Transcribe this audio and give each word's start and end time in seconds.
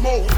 liquor 0.00 0.35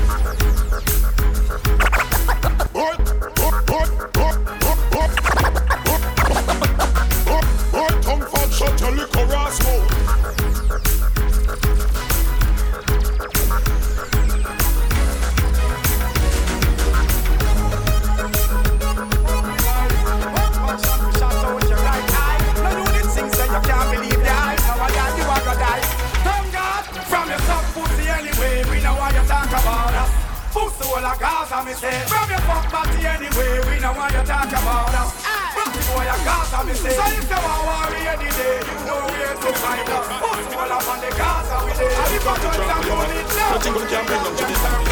Gaza, 31.48 31.64
me 31.64 31.72
say 31.72 32.04
From 32.04 32.28
your 32.28 32.40
fuck 32.44 32.68
party 32.68 33.06
anyway 33.06 33.60
We 33.64 33.80
know 33.80 33.92
what 33.96 34.12
you 34.12 34.20
talk 34.20 34.52
about 34.52 34.92
us 34.92 35.16
Pussy 35.56 35.80
boy, 35.88 36.04
a 36.04 36.16
Gaza, 36.20 36.60
me 36.64 36.74
say 36.74 36.92
So 36.92 37.04
if 37.08 37.24
you 37.24 37.40
want 37.40 37.64
worry 37.64 38.04
any 38.04 38.28
day 38.36 38.60
You 38.60 38.76
know 38.84 39.00
where 39.08 39.32
to 39.32 39.50
find 39.56 39.88
us 39.88 40.06
Pussy 40.20 40.56
all 40.60 40.72
up 40.72 40.88
on 40.88 41.00
the 41.00 41.08
Gaza, 41.16 41.56
we 41.64 41.72
say 41.72 41.88
And 41.88 42.04
if 42.04 42.20
you 42.20 42.36
touch 42.36 42.44
and 42.44 42.84
go 42.84 43.00
it 43.00 43.28
now 43.32 43.52
Nothing 43.56 43.72
good 43.72 43.88
can 43.88 44.04
bring 44.04 44.22
them 44.24 44.36
to 44.36 44.44
this 44.44 44.60
time. 44.60 44.84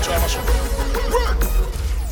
Try 0.00 0.18
my 0.18 0.26
shot. 0.26 1.53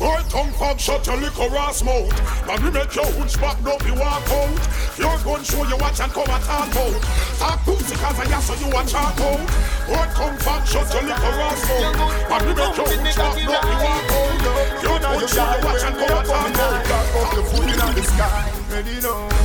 Boy, 0.03 0.19
tongue 0.27 0.51
fog 0.59 0.77
shut 0.77 1.07
your 1.07 1.15
liquor 1.15 1.47
ass 1.55 1.81
mouth. 1.81 2.11
Man, 2.45 2.59
we 2.61 2.71
make 2.71 2.93
your 2.93 3.05
hood 3.15 3.31
spot 3.31 3.55
up, 3.65 3.79
you 3.87 3.95
walk 3.95 4.27
out. 4.35 4.51
Your 4.99 5.15
gun 5.23 5.41
show 5.47 5.63
you 5.63 5.77
watch 5.79 6.01
and 6.01 6.11
come 6.11 6.27
and 6.27 6.43
talk 6.43 6.75
out. 6.75 7.01
Talk 7.39 7.59
pussy 7.63 7.95
cause 7.95 8.19
I 8.19 8.39
so 8.43 8.53
you 8.59 8.67
watch 8.75 8.93
out 8.93 9.15
out. 9.15 9.47
Boy, 9.87 10.03
tongue 10.11 10.37
fog 10.43 10.67
shut 10.67 10.91
your 10.91 11.03
liquor 11.07 11.39
ass 11.47 11.63
mouth. 11.71 11.95
Man, 12.27 12.41
we 12.43 12.51
make 12.51 12.75
your 12.75 12.87
hood 12.91 13.13
spot 13.15 13.31
up, 13.31 13.39
you 13.39 13.47
walk 13.47 14.11
out. 14.11 14.83
Your 14.83 14.99
gun 14.99 15.23
show 15.23 15.47
you 15.55 15.63
watch 15.63 15.83
and 15.87 15.95
come 15.95 16.17
and 16.19 16.27
talk 16.27 16.59
out. 16.59 16.91
Up 17.23 17.33
your 17.33 17.45
foot 17.47 17.63
in 17.63 17.95
the 17.95 18.03
sky, 18.03 18.51
ready 18.71 18.99
now. 18.99 19.42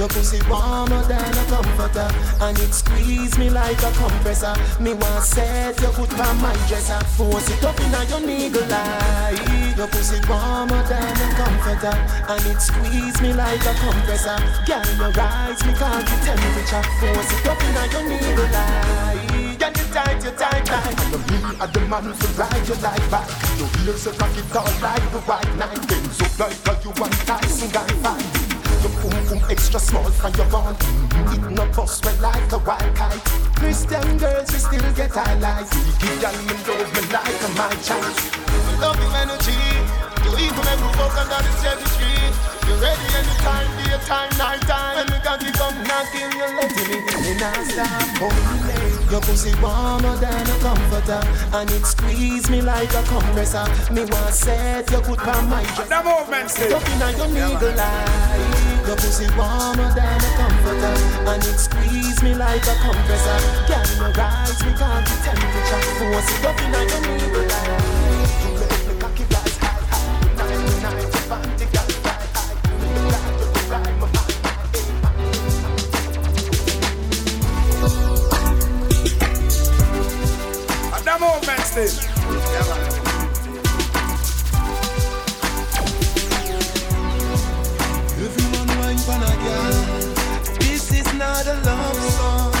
Your 0.00 0.08
pussy 0.08 0.40
warmer 0.48 1.04
than 1.12 1.20
a 1.20 1.44
comforter 1.44 2.08
And 2.40 2.58
it 2.58 2.72
squeeze 2.72 3.36
me 3.36 3.50
like 3.50 3.76
a 3.82 3.92
compressor. 3.92 4.56
Me 4.80 4.94
want 4.94 5.22
set 5.22 5.78
your 5.78 5.92
foot 5.92 6.18
on 6.18 6.40
my 6.40 6.56
dresser. 6.68 7.04
Force 7.20 7.50
it 7.50 7.62
up 7.62 7.78
in 7.78 7.92
your 8.08 8.20
niggle 8.24 8.64
eye. 8.72 9.36
Your 9.76 9.88
pussy 9.88 10.16
warmer 10.24 10.80
than 10.88 11.04
a 11.04 11.28
comforter 11.36 11.92
And 12.32 12.46
it 12.48 12.62
squeeze 12.62 13.20
me 13.20 13.34
like 13.34 13.60
a 13.60 13.74
compressor. 13.76 14.40
Girl, 14.64 14.88
your 14.96 15.12
eyes 15.20 15.60
me 15.68 15.76
can't 15.76 16.08
the 16.08 16.16
temperature. 16.24 16.84
Force 16.96 17.32
it 17.36 17.44
up 17.44 17.60
in 17.60 17.92
your 17.92 18.04
niggle 18.08 18.56
eye. 18.56 19.56
Get 19.58 19.76
it 19.76 19.92
tight, 19.92 20.24
you 20.24 20.30
tight, 20.30 20.64
tight. 20.64 20.96
And 20.96 21.12
the 21.12 21.18
me 21.28 21.60
and 21.60 21.72
the 21.74 21.80
man 21.92 22.14
for 22.14 22.40
ride 22.40 22.66
you 22.66 22.74
like 22.80 23.04
back. 23.12 23.28
Your 23.60 23.68
ears 23.84 24.06
are 24.06 24.16
cock 24.16 24.32
it 24.32 24.56
all 24.56 24.64
like 24.80 25.12
the 25.12 25.20
white 25.28 25.56
knight. 25.60 25.86
Bends 25.86 26.22
up 26.22 26.38
like 26.40 26.56
a 26.56 26.88
you 26.88 26.90
want 26.96 27.12
Tyson 27.28 27.68
guy 27.68 27.86
fight 28.00 28.39
Your 28.82 28.92
boom 29.02 29.26
boom 29.28 29.50
extra 29.50 29.78
small 29.78 30.10
from 30.10 30.34
your 30.34 30.46
bond 30.46 30.76
It 30.80 31.50
no 31.50 31.66
bust 31.76 32.04
well 32.04 32.16
like 32.20 32.52
a 32.52 32.58
wild 32.58 32.96
kite. 32.96 33.24
Christian 33.56 34.16
girls 34.16 34.50
we 34.52 34.58
still 34.58 34.92
get 34.94 35.10
highlights 35.10 35.74
You 35.76 35.92
give 36.00 36.22
y'all 36.22 36.32
me 36.48 36.54
love 36.66 36.90
me 36.94 37.02
like 37.12 37.42
a 37.42 37.48
my 37.58 37.74
child 37.82 38.80
Love 38.80 38.98
you 38.98 39.10
energy 39.16 39.69
You 40.30 40.46
even 40.46 40.62
make 40.62 40.78
me 40.78 40.90
fuck 40.94 41.18
under 41.18 41.42
the 41.42 41.52
cherry 41.58 41.82
tree 41.98 42.22
You 42.70 42.74
ready 42.78 43.06
anytime, 43.18 43.66
daytime, 43.82 44.30
night 44.38 44.62
time. 44.62 45.06
We 45.10 45.18
got 45.26 45.40
to 45.42 45.50
come 45.58 45.74
knocking, 45.90 46.30
you 46.38 46.46
letting 46.54 46.86
me 46.86 46.98
in. 47.34 47.40
Stop 47.66 48.22
only 48.22 49.10
Your 49.10 49.20
pussy 49.20 49.50
warmer 49.60 50.14
than 50.22 50.46
a 50.46 50.56
comforter 50.62 51.20
And 51.52 51.70
it 51.70 51.84
squeeze 51.84 52.48
me 52.48 52.62
like 52.62 52.94
a 52.94 53.02
compressor. 53.10 53.66
Me 53.92 54.04
want 54.06 54.34
set 54.34 54.90
your 54.90 55.02
foot 55.02 55.26
on 55.26 55.48
my 55.50 55.64
dress 55.74 55.88
The 55.88 56.00
movement 56.06 56.50
still 56.50 56.76
Up 56.76 56.86
in 56.86 57.00
your 57.18 57.28
niggle 57.28 57.80
eye 57.80 58.84
Your 58.86 58.96
pussy 58.96 59.26
warmer 59.34 59.90
than 59.98 60.20
a 60.22 60.30
comforter 60.38 60.94
And 61.26 61.42
it 61.42 61.58
squeeze 61.58 62.22
me 62.22 62.34
like 62.34 62.62
a 62.62 62.74
compressor. 62.86 63.38
Can 63.66 63.86
you 63.98 64.12
rise 64.14 64.62
me 64.64 64.72
can't 64.78 65.06
the 65.06 65.16
temperature. 65.26 65.82
Force 65.98 66.38
it 66.38 66.46
up 66.46 66.60
in 66.62 66.72
your 66.72 67.18
niggle 67.18 67.50
eye 67.50 68.09
movement 81.76 82.10
Everyone 88.22 88.68
wine 88.78 88.98
for 88.98 89.14
a 89.14 89.34
girl. 89.44 90.56
This 90.58 90.92
is 90.92 91.14
not 91.14 91.46
a 91.46 91.54
love 91.64 91.96
song. 91.96 92.52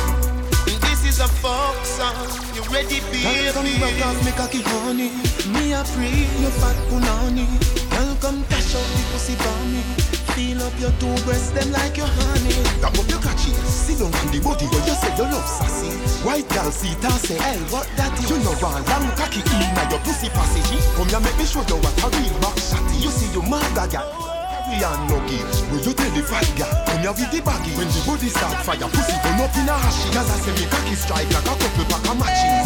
This 0.64 1.04
is 1.04 1.20
a 1.20 1.28
folk 1.28 1.84
song. 1.84 2.28
You 2.54 2.62
ready, 2.72 3.00
baby? 3.12 3.50
Come 3.52 3.66
rock 3.80 4.06
off 4.06 4.24
me 4.24 4.32
cocky 4.32 4.62
honey. 4.62 5.10
Me 5.52 5.72
a 5.72 5.84
free 5.84 6.26
you 6.40 6.50
fat 6.60 6.76
punani. 6.88 7.46
Girl, 7.90 8.16
come 8.20 8.42
dash 8.48 8.74
out 8.74 8.86
the 8.94 9.02
pussy 9.12 9.34
for 9.34 9.64
me. 9.66 10.19
Feel 10.40 10.62
up 10.64 10.72
your 10.80 10.88
two 10.96 11.12
breasts, 11.28 11.52
them 11.52 11.68
like 11.68 12.00
your 12.00 12.08
honey. 12.08 12.56
Tap 12.80 12.96
up 12.96 13.04
your 13.12 13.20
catchy 13.20 13.52
Sit 13.68 14.00
down 14.00 14.08
on 14.08 14.26
the 14.32 14.40
body 14.40 14.64
where 14.72 14.80
you 14.88 14.96
say 14.96 15.12
you 15.12 15.28
love 15.28 15.44
sassy. 15.44 15.92
White 16.24 16.48
girl 16.48 16.72
see 16.72 16.96
her 16.96 17.12
say 17.20 17.36
Hey, 17.36 17.60
what 17.68 17.84
that 18.00 18.16
is? 18.16 18.24
You 18.24 18.40
know 18.40 18.56
one 18.56 18.80
long 18.88 19.12
cocky 19.20 19.44
in 19.44 19.68
your 19.92 20.00
pussy 20.00 20.32
passage 20.32 20.80
Come 20.96 21.12
here 21.12 21.20
make 21.20 21.36
me 21.36 21.44
show 21.44 21.60
you 21.68 21.76
what 21.84 21.92
a 21.92 22.08
real 22.16 22.32
back 22.40 22.56
shotty 22.56 23.04
You 23.04 23.12
see 23.12 23.28
you 23.36 23.44
mad 23.44 23.68
girl 23.92 24.00
Carry 24.00 24.80
on 24.80 25.12
no 25.12 25.20
give 25.28 25.44
Will 25.68 25.84
you 25.84 25.92
tell 25.92 26.08
the 26.16 26.24
fat 26.24 26.48
girl 26.56 26.72
Come 26.88 27.04
here 27.04 27.12
with 27.12 27.30
the 27.36 27.40
baggy. 27.44 27.76
When 27.76 27.92
the 27.92 28.00
body 28.08 28.32
start 28.32 28.64
fire 28.64 28.88
Pussy 28.88 29.20
burn 29.20 29.44
up 29.44 29.52
in 29.60 29.68
a 29.68 29.76
ashy 29.76 30.08
Cause 30.08 30.24
I 30.24 30.36
say 30.40 30.56
me 30.56 30.64
cocky 30.72 30.96
strike 30.96 31.28
like 31.36 31.44
a 31.44 31.52
couple 31.52 31.84
pack 31.84 32.04
of 32.08 32.16
matches. 32.16 32.64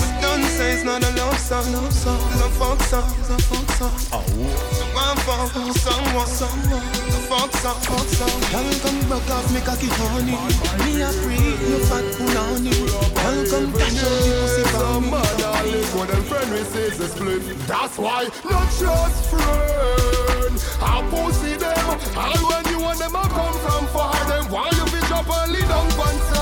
Say 0.54 0.78
it's 0.78 0.86
not 0.86 1.02
a 1.02 1.10
love 1.18 1.42
song, 1.42 1.66
love 1.74 1.90
song, 1.90 2.22
it's 2.30 2.38
a 2.38 2.48
folk 2.54 2.78
song, 2.86 3.10
it's 3.18 3.34
a 3.34 3.38
folk 3.50 3.66
song. 3.74 3.90
Oh 4.14 4.83
One 5.04 5.48
for 5.48 5.72
someone, 5.78 6.26
someone, 6.26 6.80
folk 7.28 7.52
song, 7.56 7.80
folk 7.82 8.08
song. 8.08 8.40
Girl, 8.52 8.72
come 8.80 9.10
rock 9.10 9.30
off 9.30 9.52
me 9.52 9.60
cocky 9.60 9.88
honey. 9.88 10.32
Me 10.84 11.02
a 11.02 11.08
free, 11.20 11.52
you 11.68 11.78
fat 11.84 12.04
punani. 12.16 12.72
Girl, 13.12 13.44
come 13.50 13.72
dash 13.72 14.00
out 14.00 14.20
the 14.24 14.32
pussy 14.40 14.64
for 14.72 15.00
me. 15.00 15.44
More 15.94 16.06
than 16.06 16.22
friend 16.24 16.50
we 16.50 16.64
say 16.64 16.86
is 16.88 17.00
a 17.00 17.08
split 17.08 17.42
That's 17.66 17.96
why 17.96 18.24
not 18.44 18.68
just 18.78 19.30
friend 19.30 20.54
I 20.82 21.06
pussy 21.08 21.56
them 21.56 21.78
All 22.16 22.50
when 22.50 22.64
you 22.72 22.80
want 22.80 22.98
them 22.98 23.16
I 23.16 23.22
come 23.28 23.54
from 23.64 23.86
far 23.88 24.12
Them 24.28 24.50
why 24.50 24.66
you 24.66 24.84
bitch 24.92 25.10
up 25.10 25.30
and 25.30 25.52
lead 25.52 25.70
on 25.70 25.88
panzer 25.92 26.33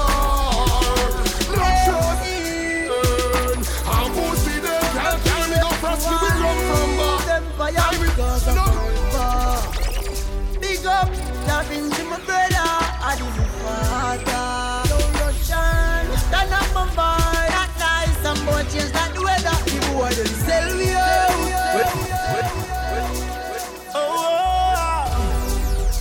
that 11.62 11.77
into 11.77 12.04
my 12.04 12.19
brother. 12.21 12.54
I 12.54 13.16
do 13.19 13.25
the 13.25 13.45
father. 13.63 14.89
No 14.89 14.97
Russian, 15.21 16.04
stand 16.19 16.53
up 16.53 16.69
my 16.75 16.84
boy. 16.97 17.47
That 17.54 17.71
nice, 17.78 18.16
some 18.22 18.41
boy 18.47 18.63
change 18.71 18.92
that 18.92 19.15
weather. 19.19 19.57
The 19.66 19.78
boy 19.92 20.10
them 20.10 20.33
sell 20.47 20.77
me 20.77 20.92
out. 20.92 21.22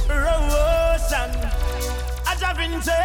Rosen, 0.10 1.32
a 2.28 2.34
Javinte, 2.40 3.02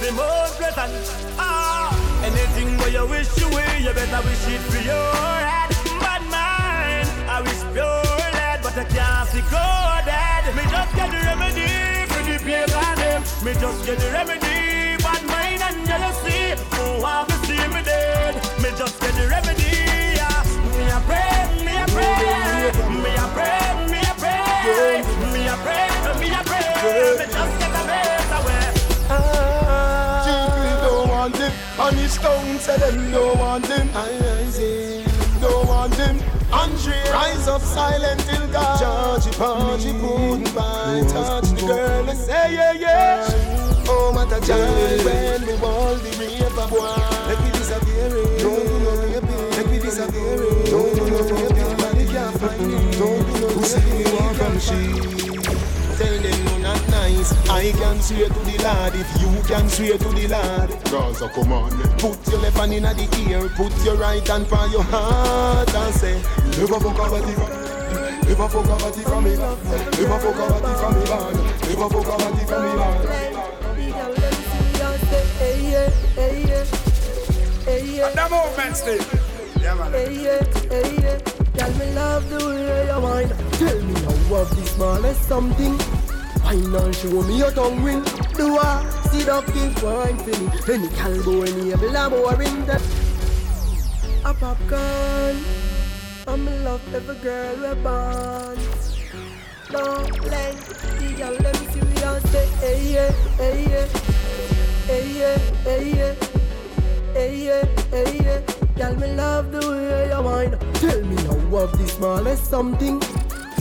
the 0.00 0.12
most 0.12 0.54
pleasant. 0.56 0.92
Ah, 1.38 1.90
anything 2.24 2.76
where 2.78 2.90
you 2.90 3.06
wish 3.06 3.36
you 3.38 3.48
will, 3.48 3.78
you 3.80 3.92
better 3.94 4.22
wish 4.26 4.48
it 4.48 4.60
for 4.60 4.82
your 4.82 5.12
head. 5.14 5.77
Just 13.68 13.84
get 13.84 13.98
the 13.98 14.10
remedy, 14.12 14.96
bad 15.04 15.22
mind 15.28 15.60
and 15.60 15.86
jealousy. 15.86 16.56
Who 16.72 17.02
want 17.02 17.28
to 17.28 17.36
see 17.44 17.60
me 17.68 17.82
dead? 17.84 18.34
Me 18.62 18.70
just 18.80 18.98
get 19.00 19.12
the 19.12 19.28
remedy. 19.28 19.84
Yeah. 20.16 20.40
Me 20.76 20.88
a 20.88 20.98
pray, 21.04 21.36
me 21.66 21.76
a 21.76 21.84
pray, 21.92 22.16
me 23.04 23.12
a 23.12 23.26
pray, 23.36 23.60
me 23.92 24.00
a 24.00 24.16
pray, 24.16 25.04
me 25.32 25.42
a 25.52 25.56
pray, 25.64 25.84
me 26.20 26.28
a 26.32 26.42
pray. 26.48 26.68
Me 27.20 27.26
just 27.28 27.54
get 27.60 27.76
a 27.76 27.84
better 27.84 28.40
way. 28.46 28.66
People 30.24 30.78
don't 30.84 31.08
want 31.10 31.36
him 31.36 31.52
And 31.78 31.96
his 31.98 32.16
tongue 32.16 32.58
say 32.58 32.76
them 32.78 33.10
don't 33.10 33.38
want 33.38 33.66
him 33.66 33.88
Don't 35.40 35.66
want 35.68 35.94
him 35.94 36.16
Andre 36.52 37.02
Rise 37.12 37.48
up 37.48 37.62
silent 37.62 38.20
till 38.20 38.46
God 38.48 38.78
Georgie 38.80 39.36
Porgy 39.36 39.92
couldn't 39.92 40.54
buy 40.54 41.02
Touch 41.08 41.50
the 41.50 41.66
girl 41.66 42.08
and 42.08 42.18
say 42.18 42.54
yeah 42.54 42.72
yeah 42.72 43.47
Oh, 43.90 44.12
what 44.12 44.28
a 44.28 44.40
time 44.44 44.58
yeah. 44.58 45.04
when 45.04 45.46
we 45.46 45.52
all 45.64 45.94
the 45.96 46.10
rape 46.20 46.38
boy. 46.68 46.92
Let 47.24 47.40
me 47.42 47.50
disappear. 47.56 48.12
Eh. 48.12 48.42
Don't 48.42 48.66
do 48.68 48.76
no 48.84 48.92
raping. 49.00 49.50
Let 49.56 49.64
eh, 49.64 49.70
me 49.70 49.78
disappear. 49.78 50.36
Eh. 50.44 50.70
Don't 50.70 50.94
do 50.94 51.04
no 51.08 51.20
raping. 51.24 51.68
Nobody 51.72 52.04
can 52.04 52.32
find 52.36 52.60
me. 52.68 52.76
Don't 53.00 53.24
do 53.24 53.34
no 53.40 53.48
raping. 53.56 53.96
We 53.96 54.04
walk 54.12 54.36
from 54.36 54.60
she. 54.60 55.28
Tell 55.96 56.16
them 56.20 56.38
you're 56.46 56.58
not 56.60 56.82
nice. 56.92 57.32
I 57.48 57.72
can 57.72 58.00
swear 58.00 58.28
to 58.28 58.40
the 58.44 58.56
Lord 58.62 58.94
if 58.94 59.08
you 59.20 59.30
can 59.48 59.68
swear 59.68 59.96
to 59.96 60.08
the 60.12 60.28
Lord. 60.28 60.70
Gaza, 60.92 61.24
oh, 61.24 61.28
come 61.34 61.52
on. 61.52 61.70
Put 61.96 62.20
your 62.28 62.40
left 62.40 62.58
hand 62.58 62.74
in 62.74 62.82
the 62.84 63.08
ear. 63.24 63.48
Put 63.56 63.72
your 63.84 63.96
right 63.96 64.26
hand 64.28 64.46
for 64.46 64.66
your 64.68 64.84
heart 64.84 65.74
and 65.74 65.94
say, 65.94 66.20
Never 66.60 66.78
fuck 66.78 66.92
about 66.92 67.24
the 67.24 67.68
Never 68.28 68.48
fuck 68.48 68.64
about 68.66 68.92
the 68.92 69.02
family. 69.08 69.36
Never 69.36 70.18
fuck 70.20 70.36
about 70.36 70.60
the 70.60 70.76
family. 70.76 71.74
Never 71.74 71.88
fuck 71.88 72.06
about 72.06 72.38
the 72.38 72.44
family. 72.46 73.37
At 78.08 78.14
that 78.14 78.30
moment 78.30 78.76
still. 78.76 79.04
Man. 79.60 79.92
Tell 81.54 81.72
me 81.74 81.94
love 81.94 82.30
the 82.30 82.38
way 82.46 82.86
you 82.86 83.00
whine. 83.02 83.28
Tell 83.58 83.82
me 83.82 83.94
how 84.00 84.36
of 84.36 84.56
the 84.56 84.64
smallest 84.66 85.22
something. 85.28 85.76
Wine 86.44 86.74
and 86.74 86.94
show 86.94 87.22
me 87.22 87.38
your 87.38 87.50
tongue 87.50 87.82
ring. 87.82 88.02
Do 88.34 88.56
I 88.56 88.88
seductive 89.10 89.82
wine 89.82 90.16
for 90.18 90.30
me? 90.40 90.46
Any 90.72 90.88
calbo, 90.96 91.46
any 91.46 91.72
able, 91.72 91.96
I'm 91.96 92.10
boring 92.10 92.64
that. 92.66 92.82
A 94.24 94.32
popcorn. 94.32 95.36
I'm 96.26 96.48
in 96.48 96.64
love 96.64 96.94
a 96.94 97.14
girl 97.14 97.56
with 97.60 97.82
born. 97.82 98.58
Don't 99.70 100.24
let 100.30 100.56
the 100.98 101.14
girl 101.18 101.36
let 101.40 101.60
me 101.60 101.66
see 101.72 101.80
we 101.80 102.02
all 102.04 102.20
yeah, 103.68 104.17
hey 104.88 105.12
hey. 105.64 106.16
Hey 107.12 107.46
yeah, 107.46 107.64
hey 107.90 108.20
yeah, 108.22 108.40
tell 108.76 108.94
me 108.96 109.12
love 109.14 109.52
the 109.52 109.60
way 109.68 110.08
you 110.08 110.22
whine. 110.22 110.58
Tell 110.74 111.02
me 111.04 111.16
now 111.16 111.56
of 111.58 111.78
the 111.78 111.86
smallest 111.88 112.44
something. 112.48 113.00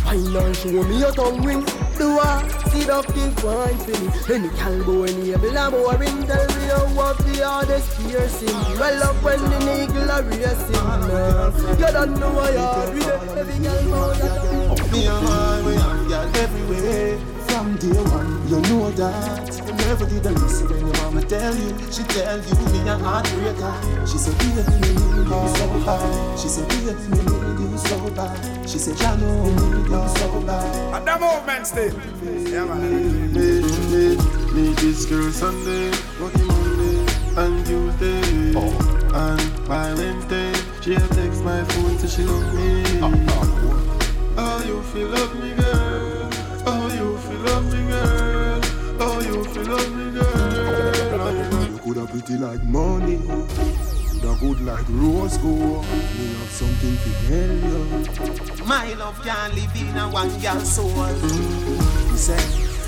Wine 0.05 0.35
and 0.35 0.55
show 0.55 0.83
me 0.83 0.99
your 0.99 1.11
tongue 1.11 1.41
ring. 1.43 1.65
Do 1.97 2.19
I 2.19 2.47
seductive 2.69 3.43
wine 3.43 3.77
for 3.77 3.97
me? 3.99 4.35
Any 4.35 4.49
calbo, 4.59 5.07
any 5.09 5.31
able, 5.33 5.57
I'm 5.57 5.71
boring. 5.71 6.27
Tell 6.27 6.47
me 6.47 6.65
how 6.67 7.09
of 7.09 7.17
the 7.25 7.43
hardest 7.43 7.89
piercing. 7.97 8.79
Well 8.79 9.03
up 9.03 9.23
when 9.23 9.41
the 9.41 9.83
eagle 9.83 10.11
are 10.11 10.23
racing. 10.23 10.75
You 11.79 11.91
don't 11.91 12.19
know 12.19 12.31
why 12.31 12.51
you're 12.51 12.93
with. 12.93 13.37
Every 13.37 13.57
that. 13.59 14.89
Me 14.91 15.07
and 15.07 15.25
my 15.25 15.73
have 15.73 16.09
got 16.09 16.37
everywhere 16.37 17.36
from 17.79 17.89
day 17.89 18.01
one. 18.11 18.47
You 18.49 18.61
know 18.69 18.91
that. 18.91 19.57
You 19.65 19.73
never 19.73 20.05
did 20.05 20.25
a 20.25 20.31
miss 20.31 20.61
when 20.63 20.79
your 20.79 20.93
mama 20.97 21.21
tell 21.21 21.55
you. 21.55 21.69
She 21.91 22.03
tell 22.03 22.37
you 22.37 22.55
me 22.71 22.79
a 22.89 22.97
heartbreaker. 22.97 24.07
She 24.07 24.17
said, 24.17 24.37
baby, 24.39 24.63
me 24.71 24.93
need 24.93 25.27
you 25.27 25.47
so 25.55 25.67
bad. 25.85 26.39
She 26.39 26.47
said, 26.47 26.67
baby, 26.69 26.93
me 27.09 27.17
need 27.17 27.71
you 27.71 27.77
so 27.77 28.09
bad. 28.11 28.69
She 28.69 28.77
said, 28.79 28.95
Jano, 28.95 29.45
me 29.45 29.77
need 29.77 29.89
you 29.89 30.07
so 30.17 30.41
bad. 30.41 30.93
At 30.95 31.05
that 31.05 31.19
moment 31.19 31.67
still. 31.67 31.93
Yeah, 32.23 32.65
man. 32.65 33.33
Meet, 33.33 33.65
meet, 33.91 34.53
meet 34.53 34.77
this 34.77 35.05
girl 35.05 35.31
Sunday, 35.31 35.91
working 36.21 36.47
Monday 36.47 37.05
and 37.37 37.65
Tuesday. 37.65 38.53
Oh. 38.55 38.93
And 39.13 39.67
by 39.67 39.93
Wednesday, 39.93 40.53
she 40.81 40.93
a 40.93 40.99
text 40.99 41.43
my 41.43 41.63
phone 41.63 41.97
to 41.97 42.07
she 42.07 42.23
love 42.23 42.53
me. 42.53 42.83
Ah, 43.01 43.11
ah. 43.29 43.57
Oh, 44.39 44.63
you 44.67 44.81
feel 44.83 45.07
love 45.07 45.33
me, 45.41 45.53
girl. 45.55 45.76
Coulda 51.87 52.05
pretty 52.11 52.37
like 52.37 52.61
money. 52.65 53.17
Coulda 53.17 54.35
good 54.41 54.61
like 54.61 54.85
rose 54.89 55.37
gold. 55.37 55.85
Me 55.85 56.33
have 56.35 56.49
something 56.49 56.97
to 57.03 57.09
tell 57.27 57.55
you. 57.63 58.65
My 58.65 58.93
love 58.95 59.21
can't 59.23 59.53
live 59.55 59.73
in 59.75 59.97
a 59.97 60.09
one 60.09 60.29
girl 60.41 60.59
soul. 60.59 61.05
He 62.11 62.17
said, 62.17 62.41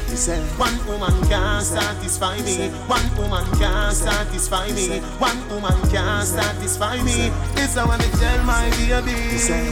he 0.10 0.18
said, 0.18 0.44
one 0.60 0.76
woman 0.86 1.16
can't 1.30 1.64
satisfy 1.64 2.42
me. 2.42 2.70
One 2.88 3.08
woman 3.16 3.46
can't 3.58 3.96
satisfy 3.96 4.70
me. 4.72 5.00
One 5.18 5.48
woman 5.48 5.80
can't 5.90 6.28
satisfy 6.28 6.98
me. 6.98 7.32
This 7.56 7.78
is 7.78 7.78
what 7.78 8.00
me 8.00 8.06
tell 8.20 8.44
my 8.44 8.70
baby. 8.72 9.16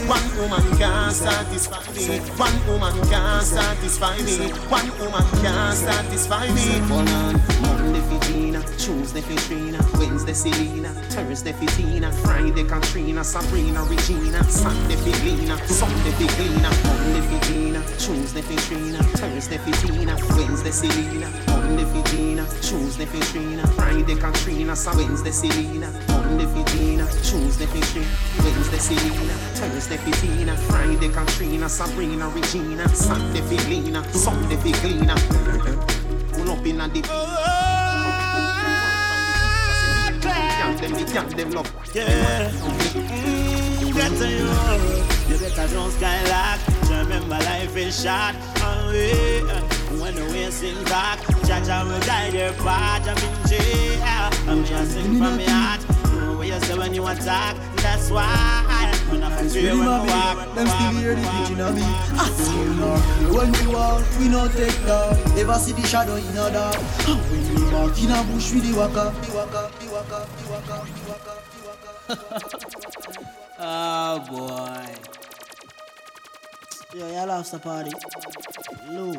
One 0.08 0.28
woman 0.40 0.78
can't 0.78 1.12
satisfy 1.12 1.84
me. 1.92 2.20
One 2.40 2.68
woman 2.68 2.96
can't 3.10 3.44
satisfy 3.44 4.18
me. 4.24 4.52
One 4.72 4.90
woman 5.00 5.28
can't 5.44 5.76
satisfy 5.76 6.48
me. 6.54 7.77
For 8.08 8.20
Gina, 8.32 8.62
Tuesday 8.78 9.20
for 9.22 9.36
Trina, 9.48 9.80
Wednesday 10.00 10.32
Selena, 10.34 10.90
Thursday 11.12 11.52
for 11.52 11.66
Tina, 11.76 12.10
Friday 12.24 12.64
Katrina, 12.64 13.22
Sabrina, 13.22 13.84
Regina, 13.84 14.42
Sunday 14.46 14.96
for 14.96 15.26
Lena, 15.26 15.58
Sunday 15.68 16.12
for 16.12 16.30
Glina, 16.40 16.72
Monday 16.86 17.22
for 17.28 17.46
Gina, 17.48 17.84
Tuesday 18.00 18.42
for 18.42 18.56
Trina, 18.68 19.04
Thursday 19.20 19.58
for 19.58 19.72
Tina, 19.86 20.16
Wednesday 20.38 20.72
Selena, 20.72 21.30
Monday 21.48 21.84
for 21.84 22.04
Gina, 22.10 22.46
Tuesday 22.62 23.06
for 23.06 23.20
Trina, 23.26 23.68
Friday 23.76 24.16
Katrina, 24.16 24.74
Wednesday 24.96 25.32
Selena, 25.32 25.92
Monday 26.08 26.46
for 26.46 26.64
Gina, 26.72 27.06
Tuesday 27.24 27.66
for 27.66 27.82
Trina, 27.92 28.08
Wednesday 28.40 28.78
Selena, 28.78 29.34
Thursday 29.60 29.98
for 29.98 30.12
Tina, 30.22 30.56
Friday 30.70 31.10
Katrina, 31.10 31.68
Sabrina, 31.68 32.30
Regina, 32.30 32.88
Sunday 32.90 33.42
for 33.42 33.62
Glina, 33.68 34.02
Sunday 34.16 34.56
for 34.56 34.78
Glina. 34.80 35.16
Pull 36.34 36.52
up 36.52 36.66
in 36.66 36.80
a 36.80 36.88
dip. 36.88 37.47
Them, 40.78 40.92
the 40.94 41.12
young 41.12 41.30
them 41.30 41.52
love. 41.52 41.72
Yeah. 41.94 42.52
Mm, 42.52 43.94
get 43.96 44.12
to 44.18 44.30
you. 44.30 44.48
You 45.28 45.40
better 45.40 45.68
don't. 45.74 45.92
Just 46.00 46.90
remember 46.90 47.30
life 47.30 47.76
is 47.76 48.04
short. 48.04 48.36
Uh, 48.62 48.92
when 50.00 50.14
the 50.16 50.26
wind 50.32 50.54
sing 50.54 50.84
back, 50.86 51.20
Jaja 51.48 51.84
will 51.84 52.00
guide 52.06 52.34
your 52.34 52.54
path. 52.64 53.08
I'm 53.08 53.18
in 53.18 53.48
jail. 53.48 54.30
I'm 54.48 54.64
here 54.64 54.86
sing 54.86 55.18
from 55.18 55.38
my 55.38 55.44
heart. 55.44 55.82
You 56.14 56.38
what 56.38 56.48
you 56.48 56.60
say 56.60 56.78
when 56.78 56.94
you 56.94 57.08
attack. 57.08 57.56
That's 57.78 58.12
why. 58.12 58.67
When 59.10 59.24
I 59.24 59.26
feel 59.44 59.64
Really, 59.64 59.80
when 59.80 59.88
I 59.88 60.06
mommy, 60.06 60.54
them 60.56 60.68
still 60.68 60.92
hear 61.00 61.16
the 61.16 61.22
preaching 61.28 61.62
of 61.62 61.76
me. 61.76 61.82
I 61.84 62.30
see 62.30 62.60
you 62.60 62.74
know. 62.76 62.98
When 63.38 63.52
we 63.52 63.68
walk, 63.74 64.04
we 64.20 64.28
no 64.28 64.48
take 64.50 64.86
dog. 64.86 65.18
Ever 65.38 65.56
see 65.56 65.74
the 65.74 65.88
shadow 65.88 66.16
in 66.16 66.38
a 66.38 66.52
dog? 66.52 66.76
Ah, 66.76 67.18
when 67.30 67.42
we 67.56 67.62
walk 67.72 67.98
in 68.04 68.12
a 68.12 68.24
bush, 68.24 68.52
we 68.54 68.60
the 68.60 68.74
waka. 68.78 69.14
Oh 73.60 74.20
boy. 74.30 74.96
Yo, 76.98 77.08
y'all 77.12 77.28
lost 77.28 77.52
the 77.54 77.60
party. 77.60 77.92
Lou. 78.90 79.14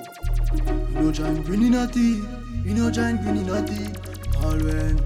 We 0.95 1.01
no 1.01 1.13
join 1.13 1.43
green 1.43 1.63
in 1.67 1.75
a 1.75 1.87
tea. 1.87 2.23
We 2.65 2.73
no 2.75 2.91
join 2.91 3.17
green 3.17 3.39
in 3.39 3.49
a 3.51 3.67
tea. 3.67 4.08
All 4.45 4.59
when 4.59 4.97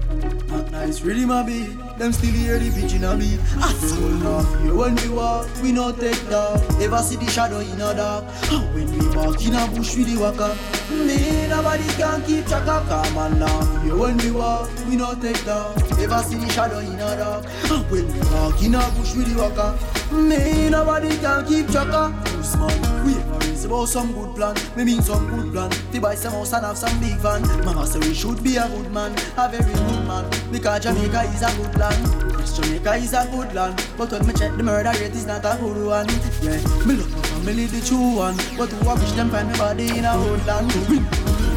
not 0.47 0.71
nice, 0.71 1.01
really 1.01 1.25
my 1.25 1.41
be. 1.43 1.65
Them 1.97 2.11
still 2.13 2.31
hear 2.31 2.59
the 2.59 2.69
pigeon 2.71 3.03
a 3.03 3.15
beat. 3.17 3.39
I 3.57 3.73
soul 3.73 4.09
now. 4.21 4.43
Here 4.61 4.75
when 4.75 4.95
we 4.95 5.09
walk, 5.09 5.47
we 5.61 5.71
no 5.71 5.91
take 5.91 6.29
dog. 6.29 6.61
Ever 6.81 6.99
see 6.99 7.15
the 7.15 7.29
shadow 7.29 7.59
in 7.59 7.81
a 7.81 7.93
dark? 7.95 8.25
When 8.73 8.85
we 8.91 9.15
walk 9.15 9.43
in 9.45 9.55
a 9.55 9.67
bush 9.67 9.95
with 9.97 10.13
the 10.13 10.21
waka. 10.21 10.55
Me 10.93 11.47
nobody 11.47 11.87
can 11.97 12.21
keep 12.23 12.45
track 12.45 12.67
of 12.67 12.87
come 12.87 13.17
on 13.17 13.39
now. 13.39 13.81
Here 13.81 13.97
when 13.97 14.17
we 14.17 14.31
walk, 14.31 14.69
we 14.87 14.95
no 14.95 15.15
take 15.15 15.43
dog. 15.45 15.81
Ever 15.99 16.21
see 16.23 16.37
the 16.37 16.49
shadow 16.49 16.79
in 16.79 16.93
a 16.93 17.17
dark? 17.17 17.45
When 17.89 18.05
we 18.05 18.19
walk 18.29 18.61
in 18.61 18.75
a 18.75 18.81
bush 18.95 19.15
with 19.15 19.33
the 19.33 19.41
waka. 19.41 19.77
Me 20.13 20.69
nobody 20.69 21.09
can 21.17 21.45
keep 21.47 21.67
track 21.69 21.89
of. 21.89 22.13
This 22.37 22.55
man, 22.55 23.05
we 23.05 23.13
raise 23.45 23.65
about 23.65 23.85
some 23.85 24.13
good 24.13 24.35
plan. 24.35 24.55
Me 24.75 24.83
mean 24.83 25.01
some 25.01 25.27
good 25.29 25.51
plan. 25.51 25.69
To 25.69 26.01
buy 26.01 26.15
some 26.15 26.33
house 26.33 26.53
and 26.53 26.65
have 26.65 26.77
some 26.77 26.99
big 26.99 27.17
van. 27.17 27.41
Mama 27.65 27.85
say 27.85 27.99
we 27.99 28.13
should 28.13 28.43
be 28.43 28.57
a 28.57 28.67
good 28.67 28.91
man, 28.91 29.11
a 29.37 29.49
very 29.49 29.73
good 29.73 30.07
man. 30.07 30.29
Because 30.51 30.83
Jamaica 30.83 31.21
is 31.23 31.41
a 31.41 31.51
good 31.57 31.75
land. 31.77 32.33
Yes, 32.39 32.57
Jamaica 32.57 32.93
is 32.95 33.13
a 33.13 33.27
good 33.31 33.53
land. 33.53 33.75
But 33.97 34.11
when 34.11 34.27
me 34.27 34.33
check 34.33 34.55
the 34.55 34.63
murder 34.63 34.91
rate 34.91 35.13
is 35.13 35.25
not 35.25 35.45
a 35.45 35.57
good 35.59 35.85
one. 35.85 36.07
Yeah, 36.41 36.59
me 36.85 36.95
love 36.95 37.11
my 37.11 37.21
family 37.21 37.65
the 37.67 37.81
true 37.85 38.17
one. 38.17 38.37
But 38.57 38.69
who 38.69 38.89
I 38.89 38.93
wish 38.95 39.11
them 39.13 39.29
find 39.29 39.51
me 39.51 39.57
body 39.57 39.97
in 39.97 40.05
a 40.05 40.17
woodland. 40.17 40.71
We 40.89 40.99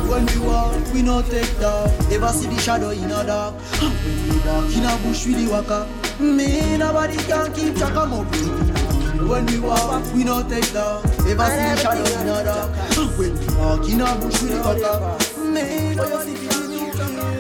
when 0.07 0.25
we 0.27 0.39
walk, 0.47 0.77
we 0.95 1.03
no 1.03 1.21
take 1.21 1.59
dog. 1.59 1.91
Ever 2.13 2.29
see 2.29 2.47
the 2.47 2.61
shadow 2.61 2.91
in 2.91 3.11
a 3.11 3.25
dark? 3.27 3.55
When 3.81 3.91
we 4.29 4.39
walk 4.47 4.77
in 4.77 4.85
a 4.85 4.97
bush, 5.03 5.27
we 5.27 5.35
the 5.35 5.51
waka. 5.51 5.89
Me 6.21 6.77
nobody 6.77 7.17
can 7.17 7.53
keep 7.53 7.77
track 7.77 7.97
of 7.97 8.11
my 8.11 8.86
when 9.25 9.47
we 9.47 9.59
walk, 9.61 10.05
we 10.15 10.25
no 10.25 10.43
take 10.49 10.73
down. 10.73 11.05
Ever 11.27 11.47
see 11.47 11.65
the 11.65 11.77
shadow 11.77 12.05
in 12.05 12.29
a 12.29 12.45
dark? 12.45 12.71
When 13.19 13.33
we 13.39 13.47
walk 13.57 13.89
in 13.89 14.01
a 14.01 14.15
bush, 14.17 14.43
we 14.43 14.49
the 14.49 14.59
waka. 14.61 14.93
Me 15.41 15.95
no 15.95 16.05
see 16.23 16.35
the 16.35 16.59
new 16.69 16.93
girl. 16.93 17.37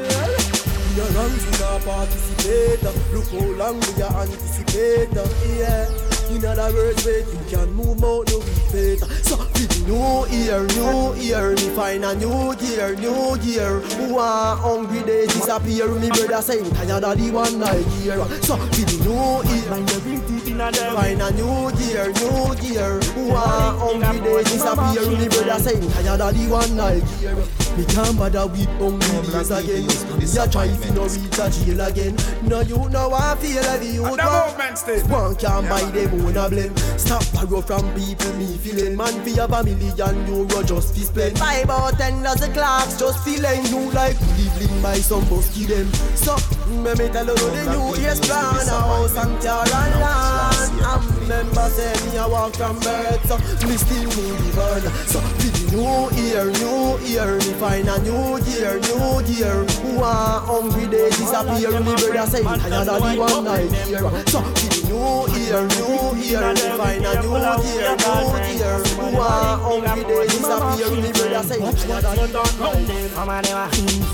We 0.94 1.02
are 1.02 1.12
not 1.12 1.82
participate. 1.84 2.82
Look 3.12 3.28
how 3.28 3.46
long 3.56 3.80
we 3.80 4.02
are 4.02 4.22
anticipate. 4.22 5.12
Yeah. 5.58 6.15
In 6.30 6.44
other 6.44 6.74
words, 6.74 7.04
wait, 7.06 7.24
you 7.26 7.44
can 7.48 7.72
move 7.72 8.02
out, 8.04 8.28
no 8.28 8.40
fate. 8.70 9.00
So, 9.22 9.36
with 9.38 9.86
new 9.86 10.26
ear, 10.32 10.66
new 10.66 11.14
ear, 11.14 11.50
me 11.50 11.68
find 11.74 12.04
a 12.04 12.14
new 12.14 12.54
gear, 12.56 12.94
new 12.96 13.38
gear. 13.38 13.80
Who 13.96 14.18
are 14.18 14.56
hungry, 14.56 15.00
they 15.00 15.26
disappear. 15.26 15.88
Me 15.88 16.08
brother 16.08 16.42
saying, 16.42 16.70
tired 16.74 17.04
of 17.04 17.16
the 17.16 17.30
one 17.30 17.58
night 17.58 17.86
here. 18.02 18.18
So, 18.42 18.56
with 18.56 19.00
new 19.00 19.14
ear, 19.14 19.70
mind 19.70 19.88
the 19.88 20.00
big. 20.04 20.22
Find 20.56 21.20
a 21.20 21.30
new 21.32 21.70
gear, 21.76 22.08
new 22.12 22.54
gear. 22.56 23.00
One 23.28 24.00
hungry 24.00 24.20
day 24.20 24.42
disappear. 24.44 25.18
Me 25.18 25.28
brother 25.28 25.58
saying 25.62 25.90
tired 25.92 26.20
of 26.20 26.34
the 26.34 26.50
one 26.50 26.76
night 26.76 27.04
gear. 27.20 27.36
Me 27.76 27.84
can't 27.84 28.16
bother 28.16 28.46
with 28.46 28.66
hungry 28.80 29.32
days 29.32 29.50
again. 29.50 29.86
Me 30.16 30.24
a 30.24 30.48
try 30.48 30.68
fi 30.68 30.90
no 30.94 31.04
reach 31.04 31.38
a 31.38 31.50
jail 31.50 31.80
again. 31.82 32.16
No 32.42 32.60
you 32.60 32.88
know 32.88 33.12
I 33.12 33.36
feel 33.36 33.62
like 33.62 33.80
the 33.80 33.86
youth 33.86 34.16
one. 34.16 35.10
One 35.10 35.36
can't 35.36 35.68
buy 35.68 35.82
them 35.90 36.26
own 36.26 36.36
a 36.36 36.48
blame. 36.48 36.76
Stop 36.96 37.24
borrow 37.34 37.60
from 37.60 37.84
people 37.94 38.32
me 38.34 38.56
feeling. 38.56 38.96
Man 38.96 39.12
fi 39.24 39.32
have 39.40 39.52
a 39.52 39.62
million 39.62 40.26
euro 40.26 40.62
just 40.62 40.94
fi 40.94 41.02
spend. 41.02 41.38
Five 41.38 41.68
or 41.68 41.90
ten 41.92 42.22
dozen 42.22 42.52
clocks 42.54 42.98
just 42.98 43.22
feeling 43.24 43.64
you 43.66 43.90
like 43.92 44.18
living 44.38 44.82
by 44.82 44.96
some 44.96 45.24
busky 45.24 45.66
them. 45.66 45.92
So 46.16 46.36
me 46.68 46.92
me 46.94 47.08
tell 47.08 47.26
you 47.26 47.34
the 47.34 47.62
new 47.70 48.02
year's 48.02 48.20
plan 48.20 48.66
a 48.66 48.80
house 48.80 49.16
and 49.16 49.40
car 49.42 49.62
and 49.62 50.00
land. 50.00 50.72
And 50.86 51.04
remember 51.20 51.68
say 51.70 51.94
me 52.06 52.16
a 52.16 52.28
walk 52.28 52.54
from 52.54 52.78
birth, 52.80 53.22
so 53.26 53.36
me 53.66 53.76
still 53.76 54.06
need 54.06 54.38
the 54.38 54.50
burn. 54.54 54.82
So 55.06 55.20
the 55.20 55.48
new 55.72 56.10
year, 56.18 56.46
new 56.62 56.98
year, 57.06 57.36
me 57.38 57.52
find 57.58 57.88
a 57.88 57.98
new 58.02 58.38
year, 58.50 58.78
new 58.80 59.20
year. 59.26 59.64
One 59.94 60.42
hungry 60.46 60.86
day 60.86 61.10
disappear, 61.10 61.80
me 61.80 61.94
brother 61.94 62.26
say 62.30 62.42
of 62.44 62.62
the 62.62 63.16
one 63.18 63.44
night 63.44 63.70
here. 63.86 64.00
So 64.26 64.40
the 64.42 64.68
new 64.86 65.26
year, 65.38 65.62
new 65.66 66.14
year, 66.18 66.46
me 66.54 66.66
find 66.78 67.06
a 67.06 67.12
new 67.22 67.36
year, 67.66 67.94
new 67.94 68.26
year. 68.58 68.76
One 69.14 69.58
hungry 69.62 70.04
day 70.04 70.26
disappear, 70.26 70.90
me 70.90 71.10
brother 71.12 71.42
say 71.46 71.60
of 71.62 71.74
the 71.76 72.42
one 72.58 72.86
night. 72.86 73.06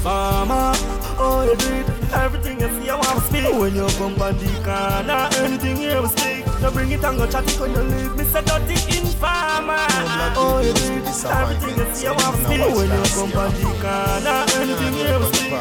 Farmer, 0.02 0.73
oh 1.18 1.44
you 1.49 1.56
do 1.56 2.02
it. 2.44 2.50
Everything 2.50 2.61
you 2.61 2.82
see, 2.82 2.90
I 2.90 2.94
want 2.94 3.08
to 3.08 3.20
speak. 3.26 3.44
When 3.58 3.75
you 3.75 3.87
come 3.99 4.22
on 4.22 4.37
the 4.38 4.46
corner, 4.64 5.28
anything 5.38 5.82
you 5.82 6.06
speak. 6.08 6.44
You 6.62 6.70
bring 6.70 6.92
it 6.92 7.04
and 7.04 7.18
go 7.18 7.26
chat 7.26 7.46
it 7.49 7.58
when 7.61 7.70
you 7.72 7.82
leave. 7.82 8.16
Me 8.16 8.25
say 8.25 8.42
dirty 8.42 8.75
informer. 8.99 9.87
Oh 10.37 10.61
you 10.64 10.72
do 10.72 10.84
it. 10.94 11.06
Everything 11.26 11.76
you 11.78 11.94
see, 11.94 12.06
I 12.06 12.12
want 12.12 12.37
to 12.37 12.44
speak. 12.44 12.61
When 12.76 12.90
you 12.90 13.02
come 13.14 13.32
on 13.38 13.50
the 13.54 13.62
corner, 13.82 14.38
anything 14.58 14.94
you 14.99 15.18
speak. 15.32 15.52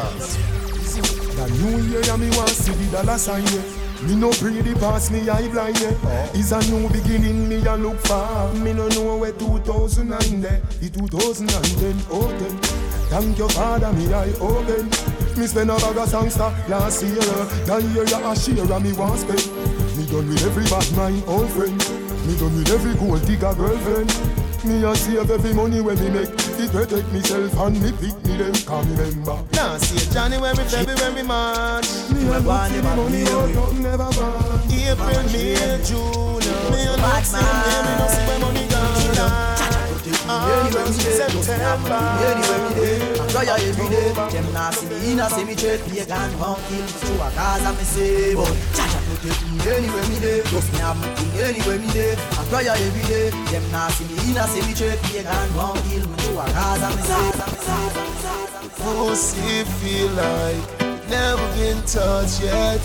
The 1.32 1.44
new 1.58 1.76
year, 1.90 2.02
yeah, 2.04 2.16
me 2.16 2.28
want 2.36 2.50
see 2.50 2.72
the 2.72 2.86
dollar 2.92 3.18
sign, 3.18 3.44
yeah. 3.44 3.62
Me 4.06 4.14
no 4.16 4.30
pray 4.30 4.60
the 4.60 4.74
past, 4.78 5.10
me 5.12 5.28
eye 5.28 5.48
blind, 5.48 5.80
yeah. 5.80 6.30
It's 6.34 6.52
a 6.52 6.60
new 6.70 6.88
beginning, 6.88 7.48
me 7.48 7.64
a 7.66 7.76
look 7.76 7.98
for. 8.00 8.52
Me 8.54 8.72
no 8.72 8.88
know 8.88 9.16
where 9.16 9.32
2009 9.32 10.40
there. 10.40 10.60
The 10.80 10.90
2010, 10.90 11.96
oh, 12.10 12.28
then. 12.38 12.58
Thank 13.12 13.36
you, 13.36 13.48
Father, 13.50 13.92
me 13.92 14.08
eye 14.14 14.32
open. 14.40 14.88
Me 15.36 15.46
spend 15.46 15.68
a 15.68 15.76
bag 15.76 15.98
of 15.98 16.08
songster 16.08 16.48
last 16.66 17.02
year. 17.04 17.20
That 17.68 17.82
year, 17.92 18.08
you 18.08 18.24
a 18.24 18.32
share, 18.34 18.64
and 18.64 18.84
me 18.84 18.92
want 18.94 19.20
spend. 19.20 19.52
Me 19.98 20.06
done 20.08 20.28
with 20.32 20.42
every 20.42 20.64
bad 20.64 20.88
mind, 20.96 21.22
old 21.26 21.50
friend. 21.50 21.76
Me 22.24 22.32
done 22.40 22.56
with 22.56 22.72
every 22.72 22.94
gold 22.96 23.20
digger 23.26 23.52
girlfriend. 23.52 24.08
Me 24.64 24.82
a 24.82 24.96
save 24.96 25.30
every 25.30 25.52
money 25.52 25.82
when 25.82 25.98
me 26.00 26.08
make 26.08 26.30
It 26.30 26.70
protect 26.70 27.12
myself 27.12 27.58
and 27.58 27.82
me 27.82 27.90
pick 27.90 28.14
me 28.24 28.36
them 28.36 28.54
Can 28.54 28.96
remember 28.96 29.44
Now 29.54 29.76
see 29.76 30.08
January, 30.14 30.54
February, 30.54 31.22
March. 31.24 31.88
Me 32.14 32.28
a 32.28 32.38
look 32.38 32.44
for 32.44 32.68
the 32.70 32.82
money 32.96 33.24
out, 33.26 33.50
nothing 33.50 33.82
never 33.82 34.08
gone 34.14 34.62
April, 34.70 35.22
May, 35.32 35.82
June. 35.84 36.41
September. 41.42 42.00
Anywhere 42.22 42.60
me 42.62 42.70
dey, 42.78 42.96
I 43.18 43.26
try 43.28 43.44
every 43.50 43.88
day. 43.90 44.08
Them 44.14 44.46
nah 44.52 44.70
see 44.70 44.86
me 44.86 45.12
in 45.12 45.20
a 45.20 45.26
cemetery, 45.28 45.78
pagan 45.90 46.30
pound 46.38 46.60
kill 46.68 46.80
me 46.86 46.92
through 47.02 47.20
a 47.20 47.28
of 47.28 47.74
me 47.78 47.84
say, 47.84 48.34
but 48.34 48.54
Chacha 48.76 48.98
protect 49.06 49.40
me 49.50 49.58
anywhere 49.66 50.06
me 50.08 50.18
dey. 50.22 50.40
Just 50.48 50.72
me 50.72 50.78
have 50.78 50.98
me 51.00 51.08
thing 51.18 51.34
anywhere 51.42 51.78
me 51.78 51.88
dey. 51.92 52.14
I 52.38 52.42
try 52.48 52.64
every 52.70 53.04
day. 53.10 53.30
Them 53.50 53.64
nah 53.72 53.88
see 53.90 54.06
me 54.06 54.14
in 54.30 54.36
a 54.38 54.44
cemetery, 54.46 54.96
pagan 55.02 55.48
pound 55.58 55.78
kill 55.90 56.04
me 56.06 56.16
through 56.22 56.38
a 56.38 56.46
of 56.46 56.92
me 56.96 57.02
say. 57.02 57.32
See, 59.12 59.62
feel 59.64 60.08
like 60.12 61.08
never 61.10 61.46
been 61.54 61.82
touched 61.84 62.42
yet. 62.42 62.80